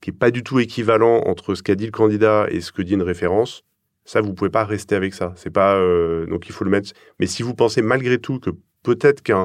[0.02, 2.82] qui n'est pas du tout équivalent entre ce qu'a dit le candidat et ce que
[2.82, 3.64] dit une référence,
[4.06, 5.34] ça, vous pouvez pas rester avec ça.
[5.36, 6.92] C'est pas euh, donc il faut le mettre.
[7.20, 8.50] Mais si vous pensez malgré tout que
[8.84, 9.36] peut-être qu'il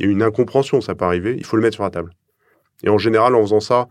[0.00, 2.12] y a une incompréhension, ça peut arriver, il faut le mettre sur la table.
[2.82, 3.88] Et en général, en faisant ça,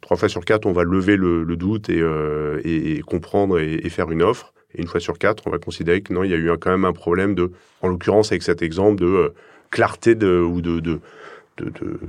[0.00, 4.22] trois fois sur quatre, on va lever le, doute et, euh, comprendre et, faire une
[4.22, 4.54] offre.
[4.74, 6.70] Et une fois sur quatre, on va considérer que non, il y a eu quand
[6.70, 7.50] même un problème de,
[7.82, 9.34] en l'occurrence avec cet exemple de euh,
[9.70, 11.00] clarté de, ou de
[11.64, 12.00] de,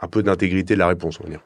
[0.00, 1.42] un peu d'intégrité de la réponse, on va dire.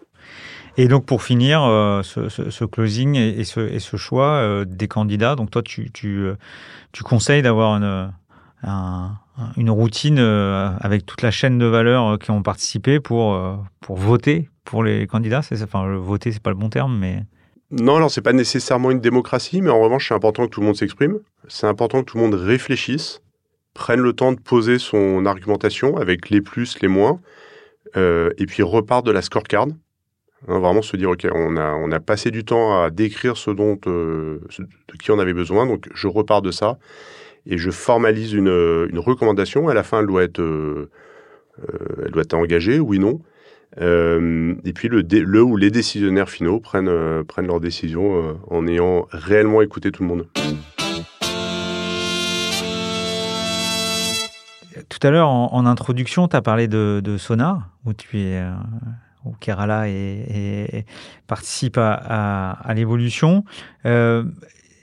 [0.79, 5.63] Et donc pour finir, euh, ce, closing et, ce, choix euh, des candidats, donc toi
[5.63, 6.35] tu, tu, euh,
[6.93, 8.13] tu conseilles d'avoir une,
[9.57, 13.39] une routine avec toute la chaîne de valeurs qui ont participé pour,
[13.81, 15.43] pour voter pour les candidats.
[15.43, 17.23] C'est, enfin, voter, c'est pas le bon terme, mais...
[17.71, 20.67] Non, alors c'est pas nécessairement une démocratie, mais en revanche c'est important que tout le
[20.67, 21.19] monde s'exprime.
[21.49, 23.23] C'est important que tout le monde réfléchisse
[23.77, 27.21] prenne le temps de poser son argumentation avec les plus, les moins,
[27.97, 29.69] euh, et puis repart de la scorecard.
[30.49, 33.51] Hein, vraiment se dire, OK, on a, on a passé du temps à décrire ce
[33.51, 36.79] dont, euh, de qui on avait besoin, donc je repars de ça,
[37.45, 39.69] et je formalise une, une recommandation.
[39.69, 40.91] À la fin, elle doit être, euh,
[42.05, 43.21] elle doit être engagée, oui, non.
[43.79, 49.61] et puis le, le ou les décisionnaires finaux prennent, prennent leurs décisions en ayant réellement
[49.61, 50.27] écouté tout le monde.
[54.89, 58.37] Tout à l'heure, en, introduction, tu as parlé de, Sonar, où tu es.
[58.37, 58.53] Euh,
[59.25, 60.85] où Kerala et,
[61.27, 63.45] participe à, l'évolution.
[63.85, 64.23] Euh,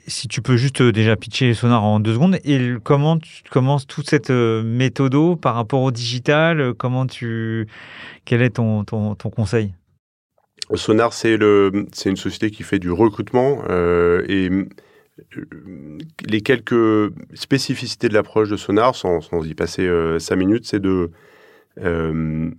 [0.06, 3.86] si tu peux juste euh, déjà pitcher Sonar en deux secondes et comment tu commences
[3.86, 7.66] toute cette méthode par rapport au digital Comment tu
[8.26, 9.72] quel est ton, ton, conseil?
[10.74, 13.62] Sonar, c'est une société qui fait du recrutement
[14.28, 14.50] et
[16.26, 21.10] les quelques spécificités de l'approche de Sonar, sans, y passer euh, cinq minutes, c'est de
[21.80, 22.50] euh,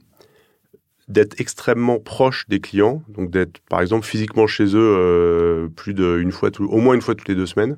[1.08, 6.32] d'être extrêmement proche des clients, donc d'être par exemple physiquement chez eux euh, plus d'une
[6.32, 7.78] fois, au moins une fois toutes les deux semaines.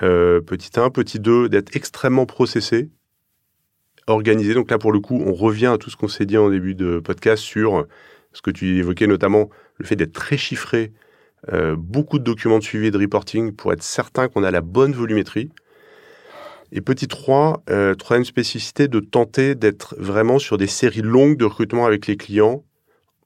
[0.00, 2.88] petit 1, petit 2, d'être extrêmement processé,
[4.06, 4.54] organisé.
[4.54, 6.74] Donc là, pour le coup, on revient à tout ce qu'on s'est dit en début
[6.74, 7.86] de podcast sur
[8.32, 10.92] ce que tu évoquais, notamment le fait d'être très chiffré,
[11.52, 14.60] euh, beaucoup de documents de suivi et de reporting pour être certain qu'on a la
[14.60, 15.50] bonne volumétrie.
[16.72, 21.44] Et petit 3, euh, troisième spécificité, de tenter d'être vraiment sur des séries longues de
[21.44, 22.64] recrutement avec les clients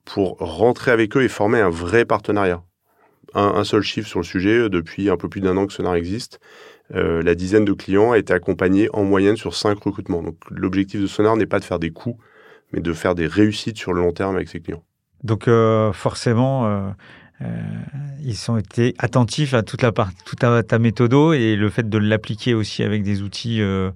[0.05, 2.63] pour rentrer avec eux et former un vrai partenariat.
[3.35, 5.95] Un, seul chiffre sur le sujet, euh, depuis un peu plus d'un an que Sonar
[5.95, 6.39] existe,
[6.91, 10.23] la dizaine de clients a été accompagnée en moyenne sur cinq recrutements.
[10.23, 12.17] Donc l'objectif de Sonar n'est pas de faire des coûts,
[12.73, 14.83] mais de faire des réussites sur le long terme avec ses clients.
[15.23, 15.47] Donc
[15.93, 16.95] forcément,
[17.41, 17.45] euh,
[18.23, 21.87] ils ont été attentifs à toute la part, toute ta, ta méthodo et le fait
[21.87, 23.91] de l'appliquer aussi avec des outils euh,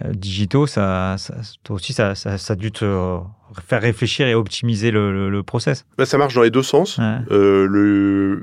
[0.00, 3.18] euh, digitaux, ça, ça, toi aussi, ça, ça, ça, a dû te
[3.66, 5.84] faire réfléchir et optimiser le, le, process.
[5.98, 6.98] Bah, ça marche dans les deux sens.
[7.30, 8.42] Euh, le...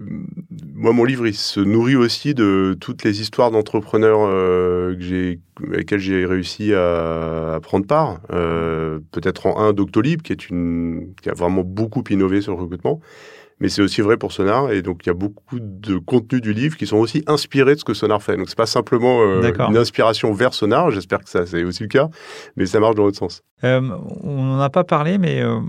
[0.75, 5.79] Moi, mon livre, il se nourrit aussi de toutes les histoires d'entrepreneurs euh, que avec
[5.79, 8.19] lesquels j'ai réussi à, à, prendre part.
[8.31, 11.15] Euh, Peut-être en un Doctolib, qui, est une...
[11.19, 13.01] qui a vraiment beaucoup innové sur le recrutement
[13.59, 14.71] mais c'est aussi vrai pour Sonar.
[14.71, 17.79] Et donc, il y a beaucoup de contenus du livre qui sont aussi inspirés de
[17.79, 18.37] ce que Sonar fait.
[18.37, 20.91] Donc, c'est pas simplement euh, une inspiration vers Sonar.
[20.91, 22.09] J'espère que ça, c'est aussi le cas,
[22.55, 23.43] mais ça marche dans l'autre sens.
[23.63, 23.81] Euh,
[24.23, 25.59] on n'en a pas parlé, mais euh,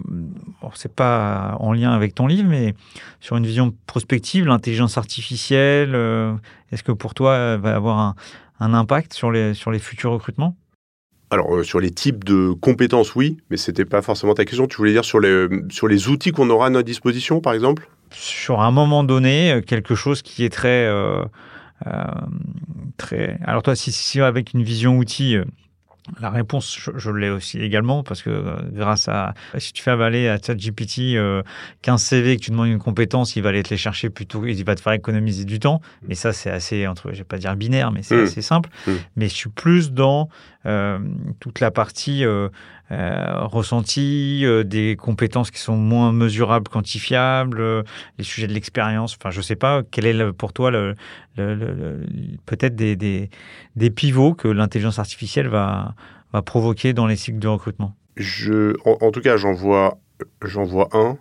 [0.62, 2.74] bon, c'est pas en lien avec ton livre, mais
[3.20, 6.32] sur une vision prospective, l'intelligence artificielle, euh,
[6.70, 8.14] est-ce que pour toi, elle va avoir un,
[8.60, 10.56] un impact sur les, sur les futurs recrutements?
[11.30, 14.66] Alors, euh, sur les types de compétences, oui, mais ce n'était pas forcément ta question.
[14.66, 17.88] Tu voulais dire sur les, sur les outils qu'on aura à notre disposition, par exemple?
[18.10, 21.22] Sur un moment donné, euh, quelque chose qui est très, euh,
[22.96, 23.38] très.
[23.44, 25.36] Alors toi, si, si avec une vision outil
[26.18, 30.28] la réponse, je, l'ai aussi également parce que euh, grâce à si tu fais avaler
[30.28, 31.42] à ChatGPT euh,
[31.82, 34.64] 15 CV que tu demandes une compétence, il va aller te les chercher plutôt, il
[34.64, 35.80] va te faire économiser du temps.
[36.08, 38.24] Mais ça, c'est assez entre, je vais pas dire binaire, mais c'est mmh.
[38.24, 38.70] assez simple.
[38.86, 38.92] Mmh.
[39.16, 40.28] Mais je suis plus dans
[40.64, 42.48] toute la partie euh,
[42.90, 47.84] euh, ressenti, des compétences qui sont moins mesurables, quantifiables,
[48.18, 49.16] les sujets de l'expérience.
[49.18, 50.94] Enfin, je sais pas quel est pour toi le,
[52.46, 53.30] peut-être des,
[53.94, 55.94] pivots que l'intelligence artificielle va,
[56.44, 57.94] provoquer dans les cycles de recrutement?
[58.84, 59.98] En, tout cas, j'en vois,
[60.42, 61.16] j'en vois un.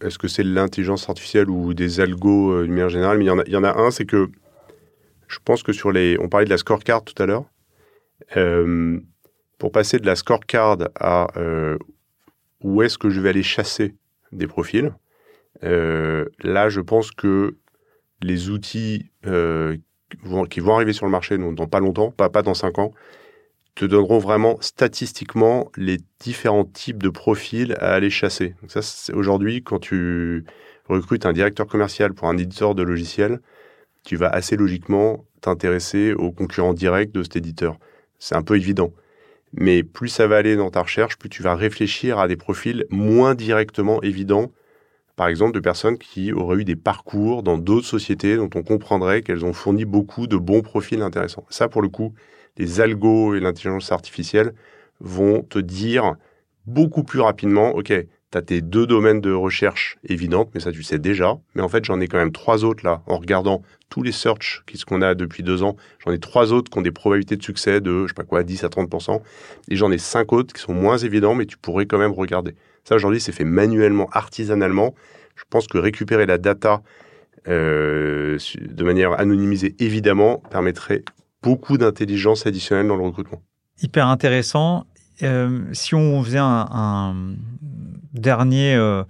[0.00, 3.18] Est-ce que c'est l'intelligence artificielle ou des algos d'une manière générale?
[3.18, 4.30] Mais il y en a un, c'est que
[5.28, 7.44] je pense que sur les, on parlait de la scorecard tout à l'heure.
[8.36, 9.00] Euh,
[9.58, 11.78] pour passer de la scorecard à euh,
[12.60, 13.94] où est-ce que je vais aller chasser
[14.32, 14.92] des profils,
[15.62, 17.56] euh, là, je pense que
[18.20, 22.78] les outils qui vont arriver sur le marché dans, pas longtemps, pas, pas dans cinq
[22.78, 22.92] ans,
[23.74, 28.54] te donneront vraiment statistiquement les différents types de profils à aller chasser.
[28.60, 30.44] Donc ça, aujourd'hui, quand tu
[30.88, 33.40] recrutes un directeur commercial pour un éditeur de logiciel,
[34.04, 37.78] tu vas assez logiquement t'intéresser aux concurrents directs de cet éditeur.
[38.18, 38.92] C'est un peu évident.
[39.52, 42.86] Mais plus ça va aller dans ta recherche, plus tu vas réfléchir à des profils
[42.90, 44.50] moins directement évidents.
[45.16, 49.22] Par exemple, de personnes qui auraient eu des parcours dans d'autres sociétés dont on comprendrait
[49.22, 51.46] qu'elles ont fourni beaucoup de bons profils intéressants.
[51.50, 52.14] Ça, pour le coup,
[52.56, 54.54] les algos et l'intelligence artificielle
[55.00, 56.16] vont te dire
[56.66, 57.92] beaucoup plus rapidement, OK,
[58.40, 61.38] tu tes deux domaines de recherche évidentes, mais ça tu sais déjà.
[61.54, 64.64] Mais en fait, j'en ai quand même trois autres là, en regardant tous les search
[64.74, 65.76] ce qu'on a depuis deux ans.
[66.04, 68.42] J'en ai trois autres qui ont des probabilités de succès de, je sais pas quoi,
[68.42, 69.20] 10 à 30%.
[69.68, 72.54] Et j'en ai cinq autres qui sont moins évidents, mais tu pourrais quand même regarder.
[72.84, 74.94] Ça, aujourd'hui, c'est fait manuellement, artisanalement.
[75.36, 76.82] Je pense que récupérer la data
[77.48, 81.04] euh, de manière anonymisée, évidemment, permettrait
[81.42, 83.42] beaucoup d'intelligence additionnelle dans le recrutement.
[83.82, 84.86] Hyper intéressant.
[85.22, 87.14] Euh, si on faisait un,
[88.14, 89.04] dernier euh,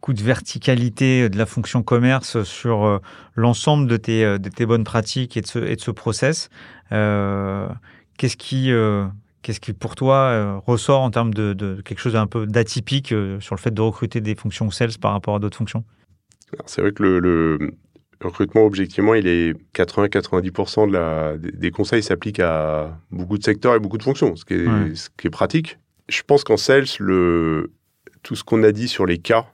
[0.00, 2.98] coup de verticalité de la fonction commerce sur euh,
[3.34, 6.48] l'ensemble de tes, de tes bonnes pratiques et de ce, et de ce process,
[6.90, 8.70] qu'est-ce qui,
[9.42, 13.08] qu'est-ce qui pour toi ressort en termes de, de quelque chose d'un peu d'atypique
[13.40, 15.84] sur le fait de recruter des fonctions sales par rapport à d'autres fonctions?
[16.66, 17.72] C'est vrai que le,
[18.22, 23.78] recrutement, objectivement, il est 80-90% de la, des conseils s'appliquent à beaucoup de secteurs et
[23.78, 25.78] beaucoup de fonctions, ce qui est, ce qui est pratique.
[26.08, 27.72] Je pense qu'en sales, le,
[28.26, 29.46] tout ce qu'on a dit sur les cas,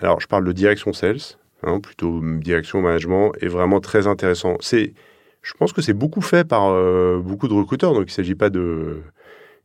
[0.00, 1.20] alors je parle de direction sales,
[1.62, 4.56] hein, plutôt direction management, est vraiment très intéressant.
[4.60, 8.34] Je pense que c'est beaucoup fait par euh, beaucoup de recruteurs, donc il ne s'agit
[8.34, 9.02] pas de,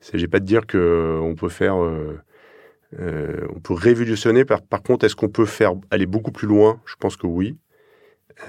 [0.01, 2.22] il s'agit pas de dire que euh, on peut faire, euh,
[3.56, 4.45] on peut révolutionner.
[4.45, 6.80] Par, contre, est-ce qu'on peut faire aller beaucoup plus loin?
[6.86, 7.58] Je pense que oui.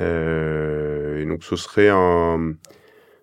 [0.00, 2.52] Et donc ce serait un,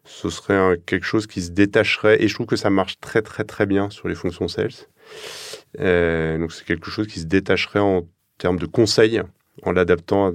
[0.03, 2.23] ce serait quelque chose qui se détacherait.
[2.23, 4.87] Et je trouve que ça marche très très très bien sur les fonctions sales.
[5.79, 8.03] Euh, donc c'est quelque chose qui se détacherait en
[8.37, 9.21] termes de conseils
[9.63, 10.31] en l'adaptant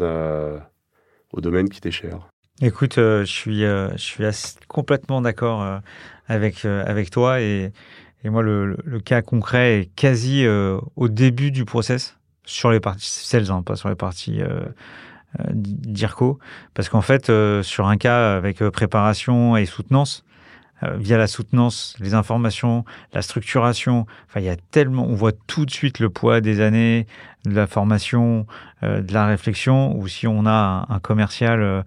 [1.33, 2.29] au domaine qui t'est cher.
[2.63, 4.25] Écoute, euh, je suis, je suis
[4.69, 5.81] complètement d'accord
[6.29, 7.73] avec, avec toi et,
[8.25, 13.51] et moi le, cas concret est quasi au début du process sur les parties sales,
[13.51, 14.41] hein, pas sur les parties
[15.41, 16.39] euh, d'IRCO,
[16.73, 20.25] parce qu'en fait, euh, sur un cas avec euh, préparation et soutenance,
[20.83, 24.07] via la soutenance, les informations, la structuration.
[24.29, 27.07] Enfin, il y a tellement, on voit tout de suite le poids des années,
[27.45, 28.47] de la formation,
[28.83, 29.97] de la réflexion.
[29.97, 31.85] Ou si on a un, commercial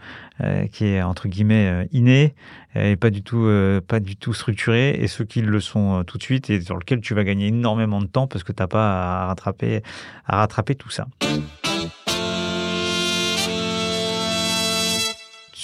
[0.72, 2.34] qui est entre guillemets inné
[2.76, 3.48] et pas du tout,
[3.88, 7.02] pas du tout structuré, et ceux qui le sont tout de suite et sur lequel
[7.02, 9.84] tu vas gagner énormément de temps parce que t'as pas à rattraper,
[10.26, 11.08] à rattraper tout ça.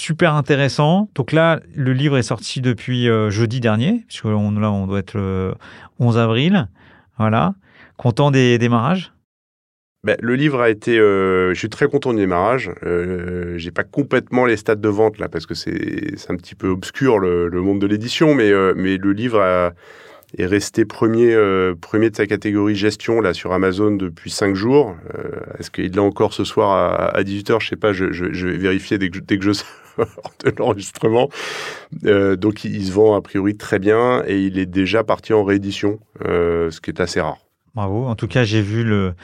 [0.06, 1.10] Super intéressant.
[1.16, 5.14] Donc là, le livre est sorti depuis euh, jeudi dernier, puisque là, on doit être
[5.14, 5.54] le
[5.98, 6.68] 11 avril.
[7.18, 7.54] Voilà.
[7.96, 9.12] Content des démarrages?
[10.04, 10.96] Ben, le livre a été.
[10.96, 12.70] Euh, je suis très content du démarrage.
[12.84, 16.68] Euh, j'ai pas complètement les stats de vente là parce que c'est un petit peu
[16.68, 19.42] obscur le, monde de l'édition, mais, euh, mais le livre
[20.38, 24.94] est resté premier, euh, premier de sa catégorie gestion là sur Amazon depuis 5 jours.
[25.14, 28.56] Euh, Est-ce qu'il l'a encore ce soir à, à 18h Je sais pas, je, vais
[28.56, 29.52] vérifier dès que, dès que je
[30.44, 31.28] de l'enregistrement.
[32.04, 35.44] Euh, donc il, se vend a priori très bien et il est déjà parti en
[35.44, 37.38] réédition, euh, ce qui est assez rare.
[37.74, 38.06] Bravo.
[38.06, 39.14] En tout cas, j'ai vu le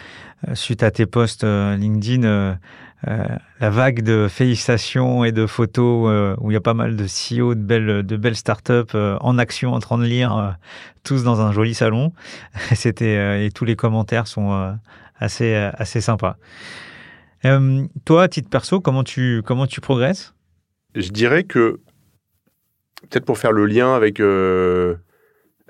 [0.48, 2.58] euh, suite à tes posts LinkedIn
[3.04, 7.56] la vague de félicitations et de photos où il y a pas mal de CEO
[7.56, 10.56] de belles, de belles startups en action en train de lire,
[11.02, 12.12] tous dans un joli salon.
[12.76, 14.76] C'était et tous les commentaires sont
[15.18, 16.36] assez assez sympas.
[18.04, 20.32] toi, à titre perso, comment tu comment tu progresses?
[20.94, 21.80] Je dirais que,
[23.02, 24.96] peut-être pour faire le lien avec, euh,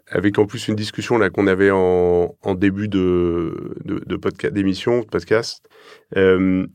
[0.08, 3.54] avec en plus une discussion là qu'on avait en, début de,
[4.20, 5.68] podcast, d'émission, de podcast,
[6.16, 6.66] euh,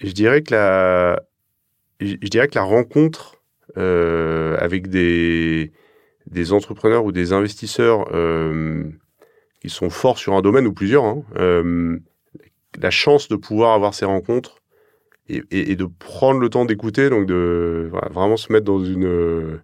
[0.00, 1.22] je dirais que la,
[2.00, 3.42] je, dirais que la rencontre
[3.76, 5.72] euh, avec des,
[6.26, 8.06] des entrepreneurs ou des investisseurs
[9.60, 11.22] qui sont forts sur un domaine ou plusieurs, hein,
[12.78, 14.62] la chance de pouvoir avoir ces rencontres
[15.28, 19.58] et, de prendre le temps d'écouter, donc de vraiment se mettre dans une euh,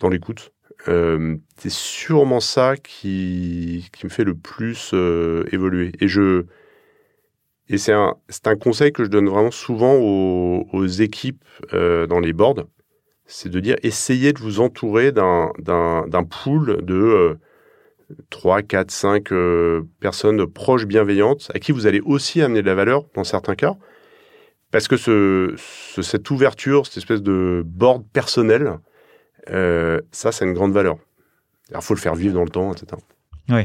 [0.00, 0.52] dans l'écoute.
[0.88, 5.92] Euh, c'est sûrement ça qui, qui me fait le plus euh, évoluer.
[6.00, 6.46] Et je
[7.68, 8.16] et c'est un,
[8.46, 11.44] un conseil que je donne vraiment souvent aux, équipes
[11.74, 12.64] euh, dans les boards,
[13.26, 15.52] c'est de dire essayez de vous entourer d'un
[16.30, 17.34] pool de euh,
[18.30, 22.74] 3, 4, 5 euh, personnes proches, bienveillantes, à qui vous allez aussi amener de la
[22.74, 23.76] valeur dans certains cas.
[24.70, 28.78] Parce que ce, ce, cette ouverture, cette espèce de board personnel,
[29.50, 30.96] euh, ça, c'est une grande valeur.
[31.70, 33.00] Il faut le faire vivre dans le temps, etc.
[33.48, 33.62] Oui.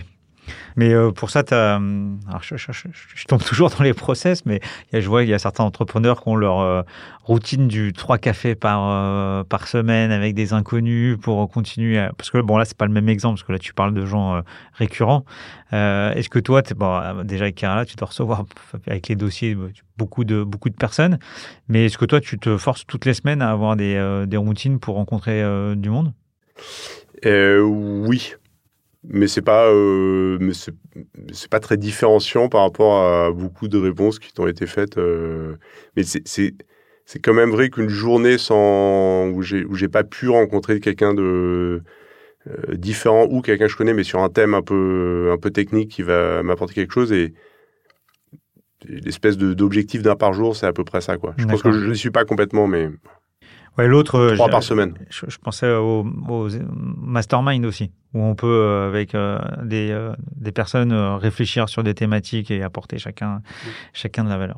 [0.75, 4.59] Mais euh, pour ça, as, alors je, tombe toujours dans les process, mais
[4.91, 6.81] je vois qu'il y a certains entrepreneurs qui ont leur euh,
[7.23, 12.07] routine du 3 cafés par, euh, semaine avec des inconnus pour continuer.
[12.17, 14.05] Parce que bon, là, c'est pas le même exemple, parce que là, tu parles de
[14.05, 14.41] gens euh,
[14.73, 15.25] récurrents.
[15.71, 16.61] Est-ce que toi,
[17.23, 18.45] déjà avec Kerala, tu dois recevoir
[18.87, 19.57] avec les dossiers
[19.97, 21.17] beaucoup de, beaucoup de personnes,
[21.67, 24.79] mais est-ce que toi, tu te forces toutes les semaines à avoir des, des routines
[24.79, 25.41] pour rencontrer
[25.75, 26.13] du monde?
[27.25, 28.35] Oui
[29.04, 34.20] mais c'est pas euh, mais c'est pas très différenciant par rapport à beaucoup de réponses
[34.20, 35.56] qui t'ont été faites euh,
[35.95, 36.56] mais c'est
[37.06, 41.14] c'est quand même vrai qu'une journée sans où j'ai où j'ai pas pu rencontrer quelqu'un
[41.14, 41.84] de
[42.47, 45.51] euh, différent ou quelqu'un que je connais mais sur un thème un peu un peu
[45.51, 47.34] technique qui va m'apporter quelque chose et
[48.86, 51.34] l'espèce d'objectif d'un par jour c'est à peu près ça quoi.
[51.38, 52.89] Je pense que je ne suis pas complètement mais
[53.78, 54.34] Ouais, l'autre.
[54.36, 54.93] Trois par semaine.
[55.09, 56.47] Je, je pensais au, au,
[57.01, 61.84] mastermind aussi, où on peut, euh, avec euh, des, euh, des personnes, euh, réfléchir sur
[61.84, 63.71] des thématiques et apporter chacun, oui.
[63.93, 64.57] chacun de la valeur.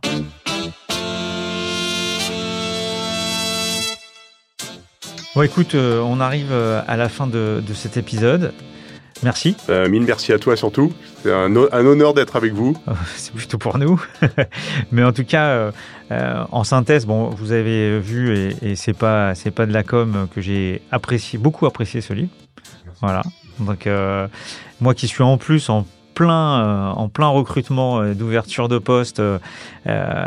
[5.33, 8.53] Bon, écoute, euh, on arrive à la fin de, de cet épisode.
[9.23, 9.55] Merci.
[9.69, 10.93] Euh, mille merci à toi surtout.
[11.23, 12.75] C'est un, un, honneur d'être avec vous.
[13.15, 14.01] C'est plutôt pour nous.
[14.91, 15.71] Mais en tout cas, euh,
[16.11, 19.83] euh, en synthèse, bon, vous avez vu, et, et c'est pas, c'est pas de la
[19.83, 22.29] com que j'ai apprécié, beaucoup apprécié ce livre.
[22.85, 22.99] Merci.
[23.01, 23.21] Voilà.
[23.59, 23.87] Donc,
[24.81, 25.85] moi qui suis en plus en
[26.15, 29.37] plein, euh, en plein recrutement euh, d'ouverture de poste, euh,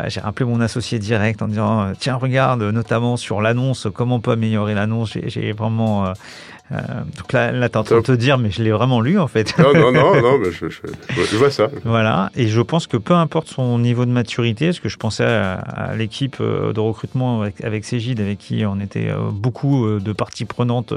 [0.07, 4.31] j'ai rappelé mon associé direct en disant tiens regarde notamment sur l'annonce comment on peut
[4.31, 5.17] améliorer l'annonce.
[5.25, 6.13] J'ai vraiment
[6.71, 6.77] euh,
[7.17, 9.19] donc là, là tu es en train de te dire, mais je l'ai vraiment lu
[9.19, 9.57] en fait.
[9.57, 10.81] Non, non, non, non mais je, je,
[11.15, 11.69] je, vois ça.
[11.83, 15.25] Voilà, et je pense que peu importe son niveau de maturité, parce que je pensais
[15.25, 20.45] à, à l'équipe de recrutement avec, avec Cégide, avec qui on était beaucoup de parties
[20.45, 20.93] prenantes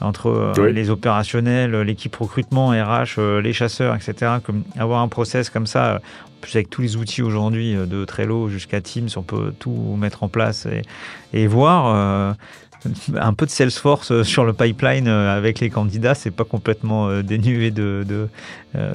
[0.00, 0.72] entre oui.
[0.72, 4.32] les opérationnels, l'équipe recrutement, RH, les chasseurs, etc.
[4.44, 8.48] Comme avoir un process comme ça, en plus avec tous les outils aujourd'hui de Trello
[8.48, 10.82] jusqu'à Teams, on peut tout mettre en place et,
[11.32, 11.94] et voir.
[11.94, 12.32] Euh,
[13.16, 18.04] un peu de Salesforce sur le pipeline avec les candidats, c'est pas complètement dénué de,
[18.08, 18.28] de,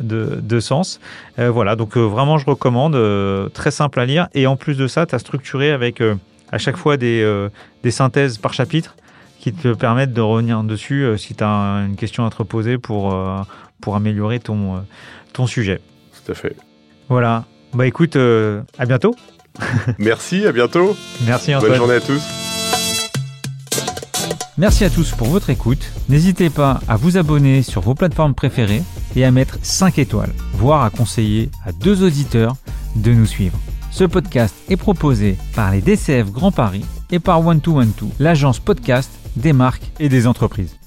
[0.01, 0.99] de, de sens.
[1.39, 2.97] Euh, voilà, donc vraiment je recommande,
[3.53, 4.27] très simple à lire.
[4.33, 6.01] Et en plus de ça, tu as structuré avec
[6.51, 7.47] à chaque fois des,
[7.83, 8.95] des synthèses par chapitre
[9.45, 12.79] qui te permettent de revenir dessus euh, si tu as une question à te poser
[12.79, 13.41] pour, euh,
[13.79, 14.79] pour améliorer ton, euh,
[15.33, 15.81] ton sujet.
[16.25, 16.55] Tout à fait.
[17.09, 17.45] Voilà.
[17.71, 19.15] Bah écoute, euh, à bientôt.
[19.99, 20.97] Merci, à bientôt.
[21.27, 21.73] Merci Antoine.
[21.73, 22.44] Bonne journée à tous.
[24.57, 25.91] Merci à tous pour votre écoute.
[26.07, 28.83] N'hésitez pas à vous abonner sur vos plateformes préférées
[29.17, 32.55] et à mettre 5 étoiles, voire à conseiller à deux auditeurs
[32.95, 33.59] de nous suivre.
[33.91, 39.51] Ce podcast est proposé par les DCF Grand Paris et par One2One2, l'agence podcast des
[39.51, 40.77] marques et des entreprises.